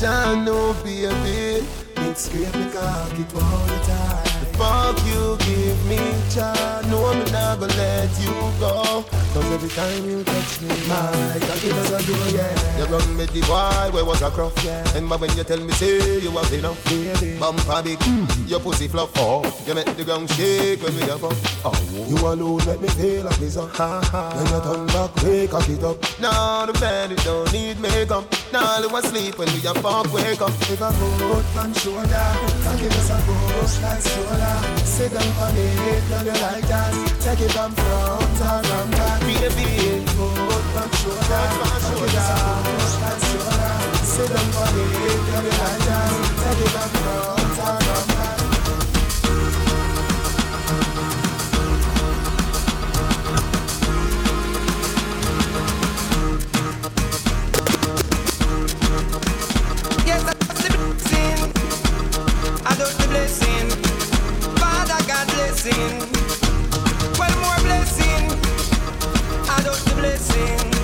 Don't 0.00 0.44
know, 0.44 0.74
baby. 0.82 1.64
It's 1.96 2.28
great 2.28 2.52
because 2.52 3.12
it 3.12 3.34
all 3.34 3.66
the 3.66 3.78
time. 3.86 4.29
Fuck 4.60 4.98
you 5.06 5.38
give 5.38 5.80
me, 5.88 5.96
child. 6.28 6.86
No, 6.90 7.06
I'm 7.06 7.24
not 7.32 7.60
gonna 7.60 7.72
let 7.76 8.10
you 8.20 8.34
go. 8.60 9.02
Cause 9.32 9.52
every 9.52 9.70
time 9.70 10.04
you 10.04 10.22
touch 10.24 10.60
me, 10.60 10.68
my 10.88 11.38
cocky 11.46 11.68
does 11.70 11.92
a 11.92 12.02
do, 12.04 12.12
yeah. 12.36 12.78
You 12.78 12.84
run 12.92 13.16
me 13.16 13.24
the 13.24 13.40
boy 13.48 13.94
where 13.94 14.04
was 14.04 14.20
a 14.20 14.30
crop, 14.30 14.52
yeah. 14.64 14.96
And 14.96 15.08
but 15.08 15.20
when 15.20 15.34
you 15.36 15.44
tell 15.44 15.60
me, 15.60 15.72
say 15.72 16.18
you 16.18 16.30
have 16.32 16.52
enough, 16.52 16.84
baby. 16.84 17.38
Bumper 17.38 17.82
big, 17.82 18.02
your 18.46 18.60
pussy 18.60 18.88
flop, 18.88 19.10
oh. 19.16 19.40
You 19.66 19.74
make 19.74 19.96
the 19.96 20.04
ground 20.04 20.28
shake 20.30 20.82
when 20.82 20.94
we 20.94 21.02
have 21.02 21.24
up. 21.24 21.32
Oh, 21.64 21.72
you 22.08 22.18
alone 22.18 22.60
make 22.66 22.80
me 22.82 22.88
feel 22.88 23.24
like 23.24 23.38
this, 23.38 23.56
uh. 23.56 23.66
ha 23.68 24.00
ha. 24.12 24.34
When 24.36 24.46
you 24.52 24.60
turn 24.60 24.86
back, 24.88 25.22
wake 25.22 25.50
cock 25.50 25.68
it 25.70 25.84
up. 25.84 25.96
Now 26.20 26.66
the 26.66 26.74
bed, 26.74 27.12
it 27.12 27.24
don't 27.24 27.50
need 27.52 27.80
makeup. 27.80 28.24
Now 28.52 28.80
you 28.80 28.94
asleep 28.94 29.38
when 29.38 29.48
we 29.54 29.60
a 29.64 29.72
fuck, 29.74 30.12
wake 30.12 30.42
up. 30.42 30.50
If 30.68 30.82
I 30.82 30.90
put 30.92 31.44
one 31.56 31.72
shoulder, 31.72 32.28
I 32.68 32.76
give 32.76 32.92
us 32.98 33.10
a 33.10 33.16
push 33.24 33.80
like 33.80 34.02
stroller. 34.02 34.49
Sit 34.84 35.12
down 35.12 35.30
for 35.36 35.50
me, 35.54 35.66
love 36.10 36.26
you 36.26 36.36
like 36.42 36.66
that. 36.68 36.92
Take 37.20 37.40
it 37.40 37.52
from 37.52 37.72
front 37.72 38.40
or 38.40 38.62
from 38.68 38.90
back. 38.90 39.20
Baby, 39.20 40.04
put 40.12 40.64
one 40.76 40.90
shoulder, 41.00 41.24
I 41.30 41.78
give 41.80 42.04
us 42.04 42.28
a 42.28 42.42
push 42.66 42.94
like 43.00 43.20
stroller. 43.24 43.76
Sit 44.04 44.28
down 44.28 44.48
for 44.52 44.68
me, 44.76 44.84
love 45.32 45.46
you 45.48 45.54
like 45.56 45.82
that. 45.88 46.10
Take 46.42 46.60
it 46.64 46.70
from 46.74 46.90
front 47.00 47.58
or 47.58 47.76
from 47.80 48.06
back. 48.08 48.38
Yes, 60.06 60.20
that's 60.24 60.60
the 60.62 60.68
blessing. 60.76 61.38
I 62.66 62.68
don't 62.76 62.94
the 62.98 63.06
blessing. 63.08 63.59
Blessing. 65.62 65.98
Well, 67.18 67.36
more 67.40 67.60
blessing. 67.60 68.30
I 69.46 69.60
don't 69.62 69.84
the 69.84 69.94
blessing. 69.94 70.79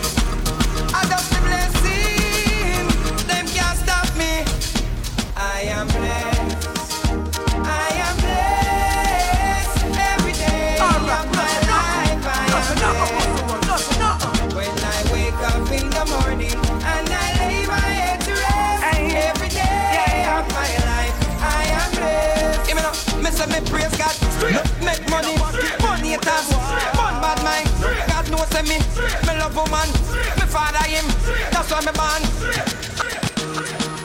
Woman, 29.57 29.89
me 30.37 30.45
father 30.53 30.85
him, 30.85 31.07
that's 31.49 31.73
why 31.73 31.81
me 31.81 31.93
born. 31.97 32.23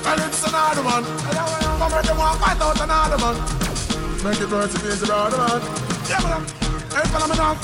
And 0.01 0.19
it's 0.23 0.41
another 0.47 0.81
man 0.81 1.03
Come 1.77 1.91
here, 1.91 2.01
them 2.01 2.17
want 2.17 2.39
fight 2.41 2.59
out 2.59 2.79
another 2.81 3.19
man 3.21 3.37
Make 4.25 4.41
it 4.41 4.49
worth 4.49 4.73
it, 4.73 4.89
easy, 4.89 5.05
brother 5.05 5.37
man 5.37 5.61
Yeah, 6.09 6.19
man 6.25 6.41
Hey, 6.89 7.05
fella, 7.11 7.29
me 7.29 7.37
knock 7.37 7.59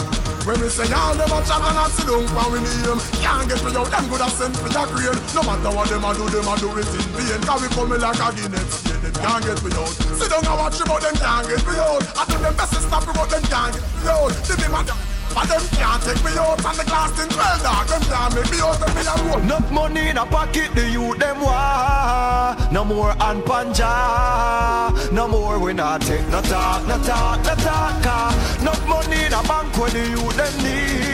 when 0.47 0.61
me 0.61 0.69
say 0.69 0.87
all 0.95 1.11
them 1.11 1.27
a 1.27 1.43
chat 1.43 1.59
and 1.59 1.75
a 1.75 1.91
sit 1.91 2.07
down 2.07 2.23
for 2.23 2.47
we 2.47 2.63
name 2.63 2.99
Can't 3.19 3.51
get 3.51 3.59
me 3.67 3.75
out, 3.75 3.91
them 3.91 4.07
good 4.07 4.23
a 4.23 4.29
send 4.31 4.55
for 4.55 4.71
your 4.71 4.87
grain. 4.95 5.19
No 5.35 5.43
matter 5.43 5.75
what 5.75 5.91
them 5.91 6.07
a 6.07 6.15
do, 6.15 6.23
them 6.31 6.47
a 6.47 6.55
do 6.55 6.71
it 6.71 6.87
in 6.87 7.03
vain. 7.19 7.41
Cause 7.43 7.59
we 7.59 7.67
come 7.67 7.91
like 7.91 8.15
a 8.15 8.27
Guinness, 8.31 8.79
yeah, 8.87 8.95
them 8.95 9.11
can't 9.11 9.43
get 9.43 9.59
me 9.59 9.75
out. 9.75 9.91
Sit 9.91 10.31
down 10.31 10.47
and 10.47 10.55
watch 10.55 10.79
me, 10.79 10.85
but 10.87 11.03
them 11.03 11.15
can't 11.19 11.51
get 11.51 11.67
me 11.67 11.75
out. 11.75 11.99
I 12.15 12.23
do 12.31 12.37
them 12.39 12.55
best 12.55 12.71
to 12.71 12.79
stop 12.79 13.03
me, 13.03 13.11
them 13.11 13.43
can't 13.43 13.75
get 13.75 13.83
me 13.83 14.07
out. 14.07 14.31
They 14.47 14.55
be 14.55 14.71
mad 14.71 15.06
but 15.37 15.49
them 15.49 15.61
can't 15.77 16.01
take 16.01 16.23
me 16.25 16.31
out 16.35 16.65
and 16.65 16.77
the 16.79 16.83
glass 16.83 17.13
in 17.21 17.29
12 17.29 17.61
dog 17.61 17.87
Them 17.87 18.01
can't 18.09 18.33
make 18.35 18.51
me 18.51 18.59
out 18.59 18.81
and 18.81 18.93
me 18.95 19.01
a 19.05 19.15
roll 19.29 19.39
Enough 19.39 19.71
money 19.71 20.09
in 20.09 20.17
a 20.17 20.25
pocket, 20.25 20.73
the 20.73 20.89
youth 20.89 21.19
them 21.19 21.41
want. 21.41 22.71
No 22.71 22.83
more 22.83 23.11
and 23.11 23.43
panja. 23.43 25.11
No 25.11 25.27
more 25.27 25.59
we 25.59 25.73
not 25.73 26.01
take 26.01 26.27
no 26.29 26.41
talk, 26.41 26.87
no 26.87 26.97
talk, 27.03 27.37
no 27.45 27.55
talk. 27.55 28.05
ah. 28.05 28.59
Enough 28.61 28.87
money 28.87 29.25
in 29.25 29.33
a 29.33 29.43
bank 29.43 29.77
where 29.77 29.91
the 29.91 30.03
youth 30.09 30.35
them 30.37 30.53
need. 30.63 31.06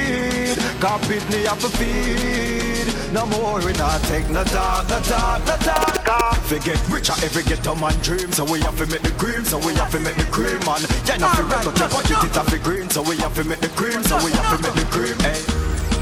Cause 0.83 1.07
me 1.31 1.43
have 1.47 1.61
to 1.61 1.69
feed. 1.79 2.91
No 3.13 3.25
more 3.27 3.63
we 3.63 3.71
not 3.79 4.01
take 4.03 4.29
no 4.29 4.43
talk, 4.43 4.83
no 4.89 4.99
talk, 4.99 5.39
no 5.47 5.55
talk. 5.63 6.03
ah. 6.11 6.35
Forget 6.43 6.75
richer 6.89 7.15
every 7.23 7.43
ghetto 7.43 7.73
man 7.75 7.95
dream. 8.03 8.29
So 8.33 8.43
we 8.43 8.59
have 8.67 8.75
to 8.75 8.85
make 8.91 8.99
the 9.01 9.11
cream, 9.15 9.45
so 9.45 9.59
we 9.63 9.73
have 9.75 9.89
to 9.91 9.99
make 10.01 10.17
the 10.19 10.27
cream, 10.27 10.59
man. 10.67 10.83
Yeah, 11.07 11.23
no 11.23 11.31
fi 11.31 11.41
red, 11.47 11.63
but 11.63 11.79
your 11.79 11.87
pocket 11.87 12.19
it 12.27 12.35
have 12.35 12.51
to 12.51 12.59
green. 12.59 12.89
So 12.89 13.01
we 13.01 13.15
have 13.23 13.33
to 13.35 13.45
make 13.47 13.61
the 13.63 13.69
cream, 13.79 14.03
so 14.03 14.19
we 14.25 14.31
have 14.35 14.51
to 14.51 14.59
make 14.59 14.75
the 14.75 14.83
cream. 14.91 15.15
Hey. 15.23 15.39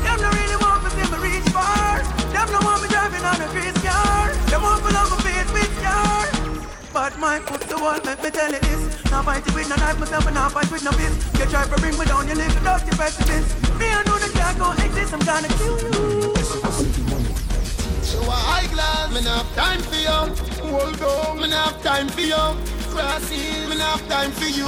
Them 0.01 0.17
no 0.17 0.29
really 0.33 0.57
want 0.57 0.81
to 0.81 0.89
see 0.97 1.05
me 1.13 1.17
reach 1.29 1.49
far. 1.53 2.01
Them 2.33 2.47
no 2.49 2.59
want 2.65 2.81
me 2.81 2.89
driving 2.89 3.21
on 3.21 3.37
a 3.37 3.47
grease 3.53 3.77
car. 3.85 4.33
Them 4.49 4.61
want 4.65 4.81
to 4.81 4.89
love 4.97 5.13
my 5.13 5.17
face 5.21 5.51
with 5.53 5.71
scar. 5.77 6.25
But 6.89 7.13
mind 7.21 7.45
put 7.45 7.61
the 7.69 7.77
wall, 7.77 8.01
make 8.01 8.17
me 8.25 8.33
tell 8.33 8.49
you 8.49 8.57
this. 8.65 8.81
Now 9.13 9.21
fight 9.21 9.45
it 9.45 9.53
with 9.53 9.69
no 9.69 9.77
knife, 9.77 9.99
myself 10.01 10.25
and 10.25 10.33
now 10.33 10.49
fight 10.49 10.71
with 10.73 10.83
no 10.83 10.91
fist. 10.97 11.21
You 11.37 11.45
try 11.53 11.69
to 11.69 11.77
bring 11.77 11.93
me 12.01 12.05
down, 12.09 12.25
you 12.27 12.33
live 12.33 12.49
without 12.57 12.81
your 12.81 12.97
pessimist. 12.97 13.53
Me 13.77 13.85
I 13.85 14.10
know 14.57 14.73
the 14.73 14.81
can't 14.81 14.89
go 14.89 14.99
exist, 14.99 15.13
I'm 15.13 15.19
gonna 15.19 15.47
kill 15.47 15.79
you. 15.79 16.35
So 18.03 18.19
I 18.29 18.67
glass, 18.71 19.13
me 19.13 19.21
not 19.21 19.45
have 19.45 19.55
time 19.55 19.81
for 19.81 19.95
you. 19.95 20.69
Hold 20.69 21.01
on, 21.01 21.39
me 21.39 21.47
not 21.49 21.73
have 21.73 21.83
time 21.83 22.07
for 22.09 22.21
you. 22.21 22.35
Crossing, 22.89 23.69
me 23.69 23.77
not 23.77 23.99
have 23.99 24.07
time 24.09 24.31
for 24.31 24.45
you. 24.45 24.65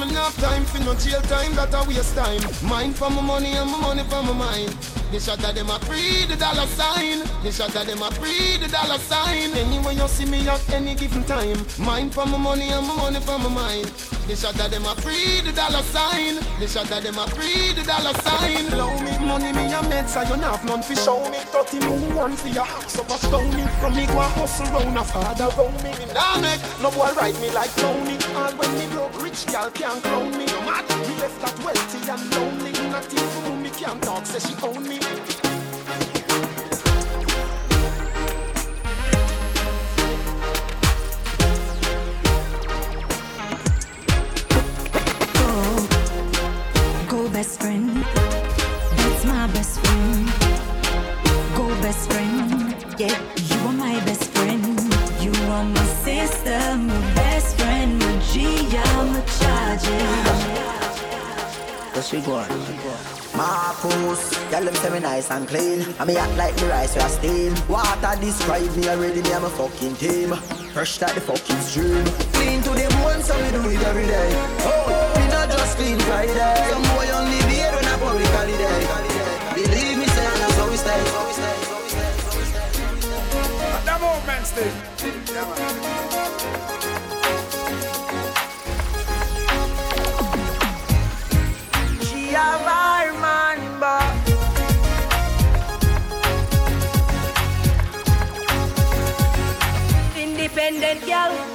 Me 0.00 0.12
not 0.12 0.32
have 0.32 0.40
time 0.40 0.64
for 0.64 0.78
no 0.84 0.94
jail 0.94 1.20
time, 1.22 1.54
that 1.54 1.74
a 1.74 1.88
waste 1.88 2.16
time. 2.16 2.42
Mind 2.68 2.96
for 2.96 3.10
my 3.10 3.20
money 3.20 3.52
and 3.52 3.70
my 3.70 3.78
money 3.80 4.02
for 4.04 4.22
my 4.22 4.32
mind. 4.32 4.76
The 5.12 5.20
shot 5.20 5.44
of 5.44 5.54
them 5.54 5.70
a 5.70 5.78
free 5.80 6.26
the 6.26 6.36
dollar 6.36 6.66
sign. 6.66 7.20
The 7.44 7.52
shot 7.52 7.76
of 7.76 7.86
them 7.86 8.02
a 8.02 8.10
free 8.10 8.56
the 8.56 8.68
dollar 8.68 8.98
sign. 8.98 9.52
Anyway 9.54 9.94
you 9.94 10.08
see 10.08 10.24
me 10.24 10.48
at 10.48 10.72
any 10.72 10.96
given 10.96 11.22
time. 11.22 11.64
Mind 11.78 12.12
for 12.12 12.26
my 12.26 12.36
money 12.36 12.70
and 12.70 12.86
my 12.86 12.96
money 12.96 13.20
for 13.20 13.38
my 13.38 13.48
mind. 13.48 13.92
The 14.26 14.34
shot 14.36 14.58
of 14.58 14.70
them 14.70 14.86
a 14.86 14.94
free 14.96 15.42
the 15.42 15.52
dollar 15.52 15.82
sign. 15.82 16.36
The 16.58 16.66
shot 16.66 16.90
of 16.90 17.02
them 17.02 17.18
a 17.18 17.26
free 17.28 17.74
the 17.76 17.84
dollar 17.84 18.14
sign. 18.24 18.70
Blow 18.70 18.88
me 19.04 19.12
money 19.20 19.52
me 19.52 19.68
a 19.68 19.84
meds 19.84 20.16
so 20.16 20.22
you 20.22 20.40
have 20.40 20.64
none 20.64 20.82
fi 20.82 20.94
show 20.94 21.20
me. 21.30 21.38
Thirty 21.52 21.78
million 21.80 22.32
for 22.34 22.48
your 22.48 22.64
hacks 22.64 22.98
up 22.98 23.10
a 23.10 23.18
stone 23.18 23.54
me. 23.54 23.64
From 23.80 23.94
me 23.94 24.06
go 24.06 24.18
a 24.18 24.24
hustle 24.24 24.66
round 24.72 24.96
a 24.96 25.04
father 25.04 25.52
round 25.60 25.76
me. 25.84 25.92
Me 26.00 26.12
nah 26.14 26.40
make 26.40 26.60
no 26.80 26.90
boy 26.90 27.12
ride 27.20 27.38
me 27.40 27.50
like 27.50 27.74
Tony. 27.76 28.16
All 28.34 28.52
when 28.56 28.72
me 28.78 28.86
broke 28.96 29.22
rich 29.22 29.44
gal 29.46 29.70
can't 29.70 30.02
clone 30.02 30.32
me. 30.32 30.46
No 30.46 30.60
matter 30.62 30.96
me 31.04 31.14
left 31.20 31.38
that 31.44 31.56
wealthy 31.62 32.00
and 32.08 32.24
lonely. 32.32 32.72
Not 32.88 33.12
even 33.12 33.62
me 33.62 33.70
can't 33.70 34.02
talk 34.02 34.24
say 34.24 34.40
she 34.40 34.54
own 34.64 34.88
me. 34.88 35.53
Best 47.44 47.60
friend, 47.60 47.90
that's 48.96 49.24
my 49.26 49.46
best 49.48 49.78
friend. 49.80 50.26
Go 51.54 51.68
best 51.82 52.10
friend, 52.10 52.74
yeah, 52.98 53.18
you 53.36 53.68
are 53.68 53.72
my 53.72 54.00
best 54.06 54.30
friend. 54.30 54.64
You 55.20 55.32
are 55.52 55.64
my 55.64 55.84
sister, 56.04 56.58
my 56.76 56.98
best 57.14 57.56
friend, 57.58 57.98
my 57.98 58.18
G, 58.30 58.46
I'm 58.46 59.14
a 59.14 59.22
charge. 59.36 59.86
Where 61.92 62.02
she 62.02 62.20
going? 62.22 62.48
Marcus, 63.36 64.30
tell 64.50 64.64
them 64.64 64.74
say 64.76 64.90
me 64.90 65.00
nice 65.00 65.30
and 65.30 65.46
clean. 65.46 65.84
I 65.98 66.06
me 66.06 66.16
act 66.16 66.34
like 66.38 66.56
the 66.56 66.66
rice 66.66 66.94
with 66.94 67.10
steam. 67.10 67.52
Water 67.68 68.18
describe 68.22 68.74
me 68.74 68.88
already, 68.88 69.20
me 69.20 69.32
I'm 69.34 69.44
a 69.44 69.50
fucking 69.50 69.96
team. 69.96 70.30
Fresh 70.72 71.02
like 71.02 71.14
the 71.14 71.20
fucking 71.20 71.60
stream. 71.60 72.04
Clean 72.32 72.62
to 72.62 72.70
the 72.70 72.88
bone, 73.02 73.22
so 73.22 73.36
we 73.36 73.50
do 73.50 73.68
it 73.68 73.82
every 73.86 74.06
day. 74.06 74.30
Oh, 74.60 75.13
we 75.78 75.84
clean 75.84 75.98
Friday. 76.00 76.70
Some 76.70 76.82
boy 76.82 77.08
only 77.14 77.38
beer 77.48 77.70
when 77.74 77.84
a 77.84 77.98
public 77.98 78.26
holiday. 78.26 78.86
Believe 79.54 79.98
me, 79.98 80.06
say 80.06 80.24
that's 80.24 80.56
how 80.56 80.70
we 80.70 80.76
stay. 80.76 81.04
Stay. 81.04 81.32
Stay. 81.32 81.56
Stay. 81.88 82.74
At 83.72 83.84
the 83.84 83.98
moment, 84.00 84.46
still. 84.46 84.72
Yeah, 85.32 85.44
man. 85.50 85.74
She 92.02 92.22
a 92.30 92.48
bar 92.66 93.12
man, 93.20 93.58
but 93.80 94.14
Independent 100.16 101.00
girl. 101.06 101.53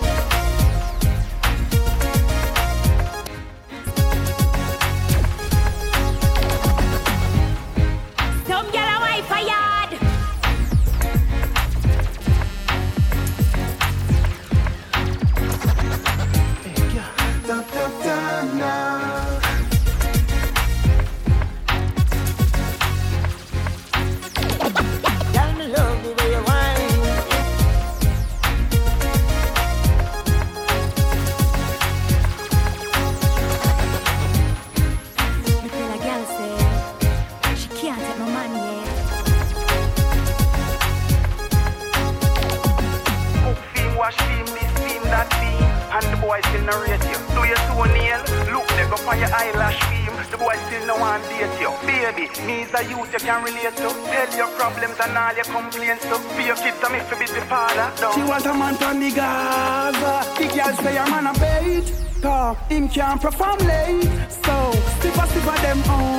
Say 60.83 60.97
a 60.97 61.05
man 61.09 61.27
a 61.27 61.33
bait. 61.39 61.87
Him 62.69 62.89
can't 62.89 63.21
perform 63.21 63.59
late. 63.59 64.03
So, 64.29 64.71
stiff 64.97 65.17
a 65.17 65.27
stiff 65.27 65.61
them 65.61 65.83
only 65.89 66.18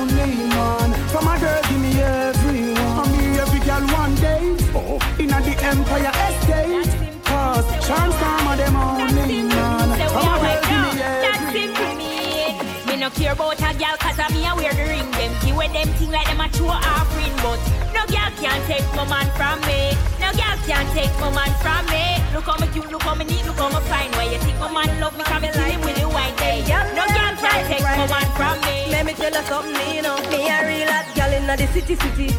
no 13.01 13.09
care 13.09 13.33
about 13.33 13.57
a 13.57 13.73
girl 13.81 13.97
cause 13.97 14.19
I 14.21 14.29
me 14.29 14.45
a 14.45 14.53
wear 14.53 14.69
the 14.77 14.85
ring. 14.85 15.09
Them 15.17 15.33
key 15.41 15.57
with 15.57 15.73
them 15.73 15.89
thing 15.97 16.13
like 16.13 16.29
them 16.29 16.37
a 16.37 16.45
true 16.53 16.69
offering. 16.69 17.33
But 17.41 17.57
no 17.97 18.05
girl 18.05 18.29
can 18.37 18.61
take 18.69 18.85
my 18.93 19.01
man 19.09 19.25
from 19.33 19.57
me. 19.65 19.97
No 20.21 20.29
girl 20.37 20.57
can 20.69 20.85
take 20.93 21.09
my 21.17 21.33
man 21.33 21.49
from 21.65 21.81
me. 21.89 22.21
Look 22.29 22.45
how 22.45 22.61
me 22.61 22.69
cute, 22.69 22.93
look 22.93 23.01
how 23.01 23.17
me 23.17 23.25
neat, 23.25 23.41
look 23.49 23.57
how 23.57 23.73
me 23.73 23.81
fine. 23.89 24.13
Why 24.13 24.29
you 24.29 24.37
think 24.45 24.53
my 24.61 24.69
man 24.69 25.01
love 25.01 25.17
me? 25.17 25.25
Cause 25.25 25.41
me 25.41 25.49
kill 25.49 25.65
him 25.65 25.81
with 25.81 25.97
the 25.97 26.05
white 26.13 26.37
day. 26.37 26.61
No 26.93 27.01
girl 27.09 27.33
can 27.41 27.61
take 27.65 27.81
my 27.81 28.05
man 28.05 28.29
from 28.37 28.61
me. 28.69 28.93
Let 28.93 29.09
me 29.09 29.17
tell 29.17 29.33
you 29.33 29.45
something, 29.49 29.89
you 29.97 30.05
know. 30.05 30.21
Me 30.29 30.45
a 30.45 30.61
real 30.61 30.85
hot 30.85 31.09
gal 31.17 31.33
in 31.33 31.49
the 31.49 31.65
city, 31.73 31.97
city. 31.97 32.29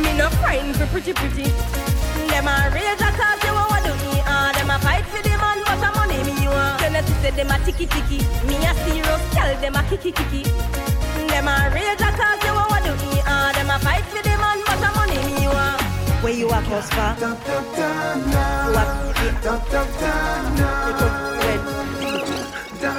Me 0.00 0.08
no 0.16 0.32
crying 0.40 0.72
for 0.72 0.88
pretty, 0.88 1.12
pretty. 1.12 1.52
Them 2.32 2.48
a 2.48 2.72
raise 2.72 2.96
a 2.96 3.12
cause 3.12 3.44
you 3.44 3.52
want 3.52 3.84
do 3.84 3.92
me. 4.08 4.24
Ah, 4.24 4.56
them 4.56 4.72
a 4.72 4.80
fight 4.80 5.04
for 5.04 5.20
the 5.20 5.36
want. 6.92 7.08
I 7.08 7.22
say 7.22 7.30
them 7.30 7.50
a 7.50 7.58
ticky 7.64 7.86
ticky. 7.86 8.18
Me 8.46 8.56
a 8.56 8.74
serious 8.84 9.34
gal, 9.34 9.60
them 9.60 9.76
a 9.76 9.82
kicky 9.88 10.12
kicky. 10.12 10.42
Them 11.28 11.48
a 11.48 11.70
raise 11.74 12.00
a 12.00 12.10
cause 12.12 12.42
you 12.44 12.54
want 12.54 12.84
do 12.84 12.92
me. 12.92 13.20
Ah, 13.24 13.52
them 13.54 13.70
a 13.70 13.78
fight 13.78 14.04
for 14.04 14.22
the 14.22 14.34
man, 14.36 14.58
but 14.66 14.82
a 14.82 14.90
money 14.96 15.18
me 15.26 15.48
want. 15.48 15.82
Where 16.22 16.32
you 16.32 16.48
a 16.48 16.60
cause 16.62 16.88
for? 16.90 17.12
Da 17.20 17.34
da 17.46 17.58
da 17.76 18.14
na. 18.32 18.84
You 19.22 19.28
a 19.28 19.42
Da 19.42 19.56
da 19.72 19.82
da 20.00 20.14
na. 20.58 20.70
Da 22.80 22.92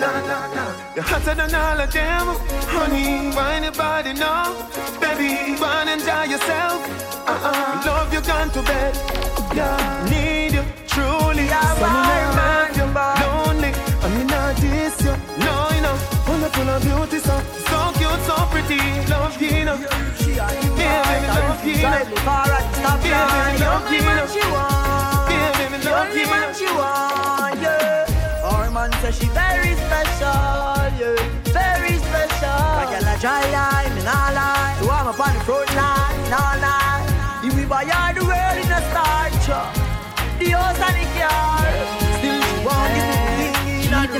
da 0.00 0.10
da 0.28 0.54
da. 0.54 0.64
You're 0.94 1.04
hotter 1.04 1.34
than 1.34 1.54
all 1.54 1.80
of 1.80 1.92
them, 1.92 2.26
honey. 2.72 3.32
Find 3.32 3.64
your 3.64 3.72
body 3.74 4.12
now, 4.14 4.54
baby. 5.00 5.60
Run 5.60 5.88
and 5.88 6.00
enjoy 6.00 6.24
yourself. 6.32 6.80
Uh-uh. 7.28 7.82
Love 7.84 8.12
you 8.14 8.20
gone 8.22 8.50
to 8.50 8.62
bed. 8.62 8.94
Yeah, 9.54 10.06
need 10.10 10.52
you 10.54 10.64
truly. 10.86 11.35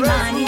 the 0.01 0.07
money. 0.07 0.45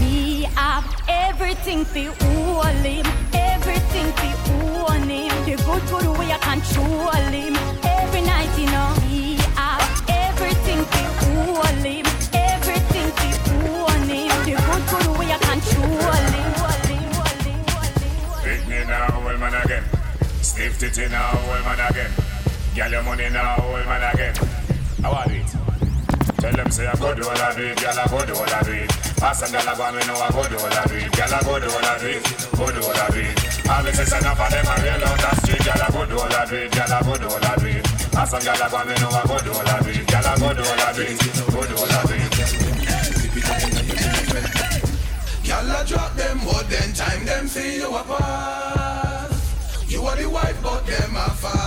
Me 0.00 0.42
have 0.54 0.84
everything 1.08 1.84
for 1.84 2.08
all 2.26 2.62
him, 2.84 3.06
everything 3.32 4.08
for 4.18 4.34
all 4.78 4.90
him. 4.90 5.32
The 5.44 5.56
good 5.64 5.82
for 5.82 6.02
the 6.02 6.12
way 6.12 6.32
I 6.32 6.38
control 6.38 7.10
him. 7.32 7.56
Every 7.84 8.22
night, 8.22 8.50
you 8.58 8.66
know, 8.66 8.94
we 9.08 9.36
have 9.56 9.86
everything 10.08 10.84
for 10.92 11.08
all 11.32 11.76
him, 11.80 12.06
everything 12.32 13.08
for 13.18 13.32
all 13.68 14.02
him. 14.10 14.32
The 14.44 14.54
good 14.68 14.84
for 14.90 15.00
the 15.04 15.12
way 15.18 15.32
I 15.32 15.38
control 15.38 16.24
him. 16.36 16.52
Big 18.44 18.68
me 18.68 18.84
now, 18.84 19.28
old 19.28 19.40
man 19.40 19.54
again. 19.64 19.84
Stiff 20.42 20.78
titty 20.78 21.08
now, 21.08 21.30
old 21.48 21.64
man 21.64 21.80
again. 21.90 22.10
Get 22.74 22.90
your 22.90 23.02
money 23.02 23.30
now, 23.30 23.56
old 23.64 23.86
man 23.86 24.14
again. 24.14 24.34
How 25.02 25.12
are 25.12 25.30
it? 25.30 25.83
Tell 26.44 26.52
them 26.52 26.68
say 26.70 26.84
I 26.86 26.92
go 27.00 27.08
do 27.14 27.24
all 27.24 27.40
of 27.40 27.56
it, 27.56 27.80
girl 27.80 27.96
I 27.96 28.04
go 28.04 28.20
do 28.20 28.36
all 28.36 28.44
of 28.44 28.68
it. 28.68 28.92
Pass 29.16 29.40
and 29.40 29.52
girl 29.56 29.64
I 29.64 29.72
go 29.80 29.84
and 29.88 29.96
me 29.96 30.04
know 30.04 30.12
I 30.12 30.28
go 30.28 30.44
do 30.44 30.60
all 30.60 30.76
of 30.76 30.92
it, 30.92 31.08
girl 31.16 31.32
I 31.32 31.40
go 31.40 31.56
do 31.56 31.72
all 31.72 31.88
of 31.88 32.04
it, 32.04 32.20
go 32.52 32.68
do 32.68 32.84
all 32.84 33.00
of 33.00 33.16
it. 33.16 33.32
All 33.64 33.80
this 33.80 33.96
is 33.96 34.12
enough 34.12 34.36
for 34.36 34.48
them 34.52 34.68
a 34.68 34.76
real 34.84 35.08
out 35.08 35.24
the 35.24 35.30
street, 35.40 35.64
girl 35.64 35.80
I 35.80 35.88
go 35.88 36.04
do 36.04 36.20
all 36.20 36.36
of 36.36 36.52
it, 36.52 36.68
girl 36.68 36.92
I 36.92 37.00
go 37.00 37.16
do 37.16 37.32
all 37.32 37.48
of 37.48 37.64
it. 37.64 37.80
Pass 38.12 38.32
and 38.36 38.44
girl 38.44 38.60
I 38.60 38.68
go 38.68 38.76
and 38.76 38.88
me 38.92 38.94
know 39.00 39.08
I 39.08 39.24
go 39.24 39.40
do 39.40 39.56
all 39.56 39.72
of 39.72 39.88
it, 39.88 40.04
girl 40.04 40.20
I 40.20 40.36
go 40.36 40.52
do 40.52 40.60
all 40.68 40.84
of 40.84 41.00
it, 41.00 41.16
go 41.48 41.64
do 41.64 41.76
all 41.80 41.96
of 41.96 42.12
it. 42.12 42.28
Girl 45.48 45.64
I 45.64 45.80
drop 45.88 46.12
them, 46.12 46.44
but 46.44 46.68
then 46.68 46.92
time 46.92 47.24
them 47.24 47.48
see 47.48 47.80
you 47.80 47.88
apart. 47.88 49.32
You 49.88 50.04
are 50.04 50.16
the 50.16 50.28
wife, 50.28 50.60
but 50.60 50.84
them 50.84 51.16
a 51.16 51.32
far 51.40 51.63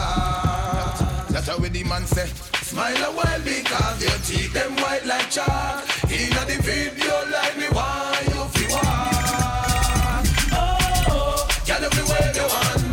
a 1.58 1.62
with 1.62 1.74
the 1.74 1.84
man 1.84 2.06
say 2.06 2.28
Smile 2.62 2.98
a 2.98 3.12
while 3.15 3.41
because 3.41 4.02
your 4.02 4.17
teeth 4.26 4.54
them 4.54 4.76
white 4.78 5.06
like 5.06 5.30
chalk. 5.30 5.84
In 6.06 6.34
a 6.34 6.46
the 6.46 6.58
video 6.62 7.13
like 7.32 7.58
me 7.58 7.67
why 7.72 8.20
you 8.26 8.43
feel 8.56 8.70
walk 8.76 10.26
Oh, 10.52 10.78
oh, 11.10 11.48
get 11.65 11.84
everywhere 11.84 12.32
you 12.36 12.41
want. 12.41 12.88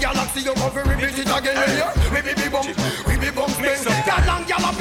Galaxy, 0.00 0.40
you're 0.40 0.58
over, 0.58 0.82
repeat 0.82 1.16
it 1.16 1.28
again, 1.28 1.54
yeah 1.78 2.41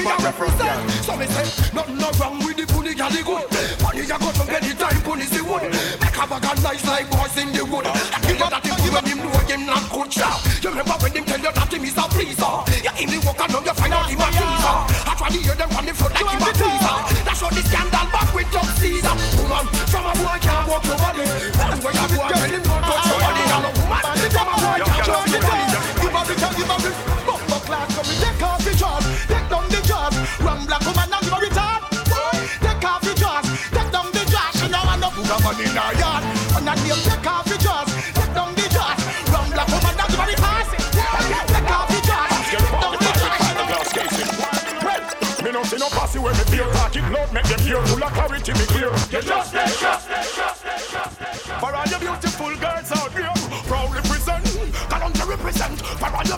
me 0.03 0.11
a 0.11 0.17
represent. 0.17 0.89
So 1.05 1.15
me 1.15 1.25
say, 1.27 1.45
nothing 1.73 1.97
no 1.97 2.09
wrong 2.17 2.37
with 2.41 2.57
the 2.57 2.65
bully 2.73 2.93
and 2.97 3.13
the 3.13 3.21
good. 3.21 3.45
Money 3.81 4.09
a 4.09 4.17
go 4.17 4.29
from 4.33 4.49
any 4.49 4.73
time, 4.73 4.99
bully 5.05 5.25
the 5.29 5.41
wood. 5.45 5.63
Make 6.01 6.17
a 6.17 6.23
bag 6.25 6.45
of 6.45 6.57
nice 6.63 6.85
like 6.85 7.09
boys 7.09 7.37
in 7.37 7.53
the 7.53 7.63
wood. 7.65 7.85
You 8.25 8.35
know 8.37 8.49
that 8.49 8.61
the 8.63 8.71
you 8.81 8.91
when 8.91 9.05
him 9.05 9.19
know 9.21 9.41
him 9.45 9.65
not 9.65 9.85
good 9.89 10.09
job. 10.09 10.37
You 10.61 10.69
remember 10.69 10.97
when 11.01 11.11
him 11.13 11.25
tell 11.25 11.41
you 11.41 11.51
that 11.51 11.73
him 11.73 11.83
is 11.85 11.97
a 11.97 12.05
pleaser. 12.09 12.53
You 12.81 12.93
him 12.97 13.09
the 13.13 13.17
walk 13.25 13.41
and 13.41 13.51
now 13.53 13.61
you 13.61 13.73
find 13.77 13.93
out 13.93 14.09
him 14.09 14.21
a 14.21 14.27
teaser. 14.33 14.75
I 15.05 15.13
try 15.17 15.29
to 15.29 15.39
hear 15.39 15.55
them 15.55 15.69
from 15.69 15.85
the 15.85 15.93
front 15.93 16.13
like 16.17 16.29
him 16.33 16.41
a 16.41 16.51
teaser. 16.57 16.97
That's 17.25 17.41
what 17.41 17.53
the 17.53 17.61
scandal 17.61 18.07
back 18.09 18.29
with 18.33 18.49
Tom 18.49 18.67
Caesar. 18.81 19.15
Woman, 19.37 19.65
from 19.89 20.05
a 20.09 20.13
boy 20.17 20.37
can't 20.41 20.65
walk 20.65 20.83
nobody. 20.85 21.25
That's 21.53 21.79
why 21.83 21.91
you 21.93 22.40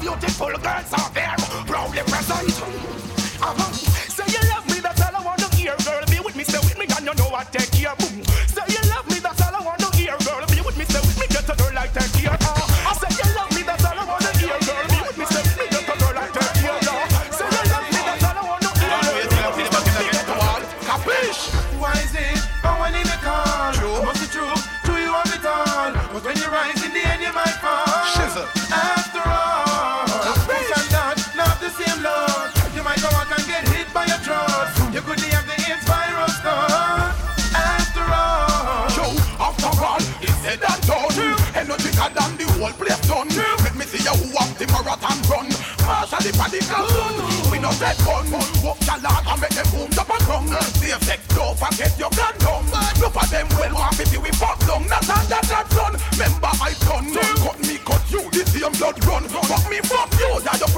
beautiful 0.03 0.51
girls 0.61 0.91
are 0.91 1.22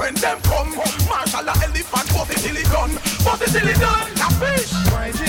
When 0.05 0.13
them 0.13 0.39
come. 0.41 0.69
Marshall 1.09 1.49
a 1.49 1.53
elephant, 1.65 2.09
but 2.13 2.29
it 2.29 2.37
till 2.37 2.55
he 2.55 2.63
gone, 2.69 2.93
but 3.25 3.41
it 3.41 3.49
till 3.49 3.65
he 3.65 3.73
done. 3.73 4.13
Capish? 4.13 5.24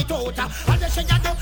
it 0.00 0.38
out. 0.38 0.50
And 0.68 0.80
they 0.80 0.88
say, 0.88 1.02
you 1.02 1.22
know, 1.24 1.34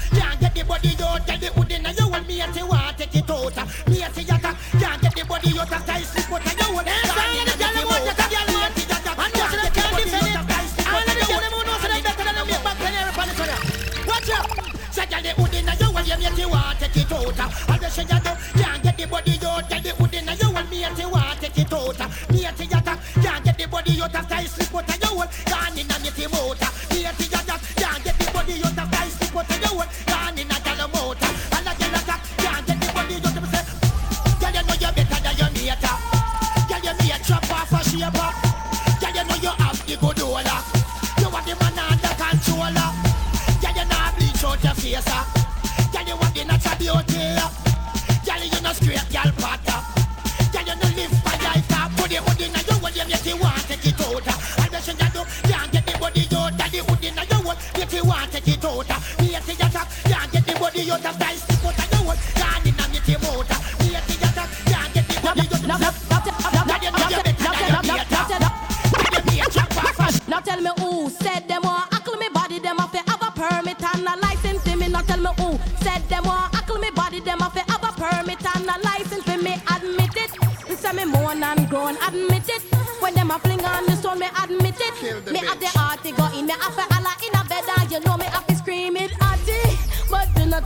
them 53.07 53.11
yet 53.11 53.27
you 53.27 53.37
want 53.41 53.57
take 53.69 53.87
it 53.87 54.01
out. 54.01 54.27
And 54.59 54.73
the 54.73 54.81
thing 54.81 54.99
you 54.99 55.11
do, 55.13 55.23
can't 55.49 55.73
get 55.73 55.87
the 55.87 55.99
body 55.99 56.27
out. 56.33 56.51
And 56.51 56.73
the 56.73 56.79
hood 56.79 57.05
inna 57.05 57.25
your 57.31 57.43
wall. 57.45 57.57
yet 57.77 57.93
you 57.93 58.05
want 58.05 58.33
take 58.33 58.49
it 58.49 58.65
out. 58.65 58.87
The 58.87 59.25
thing 59.25 59.57
you 59.59 59.71
talk, 59.71 59.89
can't 60.05 60.33
get 60.33 60.47
the 60.47 60.59
body 60.59 60.91
out. 60.91 61.26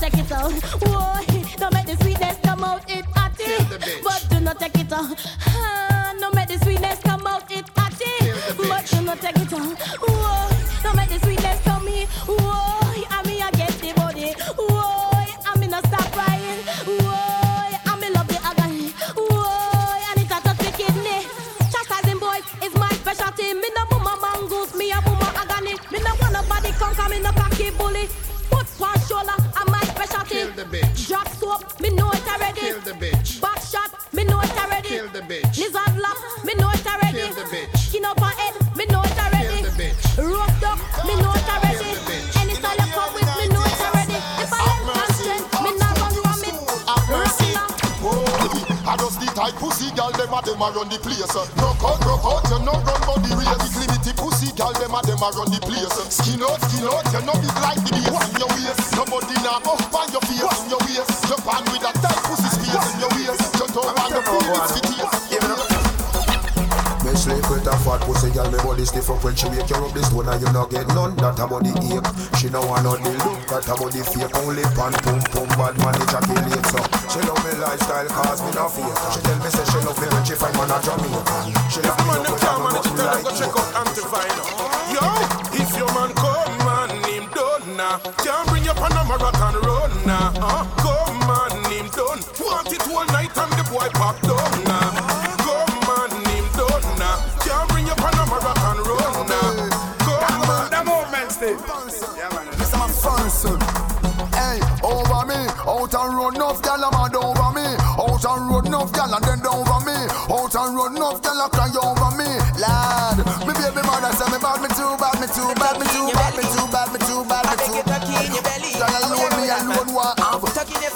Take 0.00 0.18
it 0.18 0.32
out, 0.32 0.52
whoa. 0.82 1.20
Don't 1.58 1.74
make 1.74 1.86
the 1.86 1.96
sweetness 2.02 2.38
come 2.42 2.64
out, 2.64 2.82
it 2.90 3.04
hearty. 3.14 3.44
But 4.02 4.26
do 4.30 4.40
not 4.40 4.58
take 4.58 4.78
it 4.78 4.92
out, 4.92 5.18
Rock 51.32 51.78
out, 51.84 52.04
rock 52.04 52.24
out, 52.26 52.42
you 52.50 52.58
no 52.66 52.72
run 52.72 53.00
body 53.06 53.30
race. 53.38 53.54
Big 53.62 53.86
limity 53.86 54.12
pussy 54.16 54.50
gal, 54.56 54.72
them 54.72 54.94
a 54.94 55.00
them 55.02 55.22
a 55.22 55.30
run 55.30 55.50
the 55.50 55.60
place. 55.62 55.89
She 69.40 69.48
wake 69.48 69.70
you 69.72 69.80
up 69.80 69.92
this 69.96 70.12
one 70.12 70.28
and 70.28 70.36
you 70.36 70.52
not 70.52 70.68
get 70.68 70.86
none. 70.92 71.16
That 71.16 71.40
about 71.40 71.64
the 71.64 71.72
ache. 71.72 72.10
She 72.36 72.52
no 72.52 72.60
want 72.68 72.84
no 72.84 72.92
the 73.00 73.08
look, 73.24 73.40
that 73.48 73.64
a 73.64 73.72
body 73.72 74.04
fake. 74.04 74.36
Only 74.36 74.64
pan 74.76 74.92
pum 75.00 75.16
pum 75.32 75.48
bad 75.56 75.74
man 75.80 75.96
ejaculate 75.96 76.66
so. 76.68 76.80
She 77.08 77.20
love 77.24 77.40
me 77.40 77.52
lifestyle 77.56 78.08
cause 78.12 78.44
me 78.44 78.52
no 78.52 78.68
fake. 78.68 79.00
She 79.16 79.20
tell 79.24 79.38
me 79.40 79.48
say 79.48 79.64
she 79.64 79.78
love 79.80 79.96
me 79.96 80.06
when 80.12 80.22
she 80.28 80.36
find 80.36 80.52
man 80.60 80.68
a 80.68 80.78
Jamaican. 80.84 81.56
She 81.72 81.80
love 81.80 82.04
me 82.04 82.12
up 82.20 82.28
when 82.28 82.44
I'm 82.44 82.60
nothing 82.68 83.00
like 83.00 83.24
Go 83.24 83.32
check 83.32 83.56
out 83.56 83.68
Antivine. 83.80 84.40
Yo, 84.92 85.04
if 85.56 85.70
your 85.72 85.90
man 85.96 86.12
come 86.20 86.68
and 86.76 87.00
him 87.08 87.24
done 87.32 87.64
now, 87.80 87.96
can't 88.20 88.44
bring 88.52 88.64
you 88.68 88.76
on 88.76 88.92
a 88.92 89.02
marathon 89.08 89.56
run 89.64 89.92
now. 90.04 90.36
Uh, 90.36 90.68
come 90.84 91.24
and 91.48 91.64
him 91.72 91.88
done. 91.96 92.20
Want 92.44 92.68
it 92.68 92.84
all 92.92 93.08
night 93.08 93.32
and 93.32 93.52
the 93.56 93.64
boy 93.72 93.88
pop 93.96 94.20
down 94.20 94.69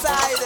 side. 0.05 0.45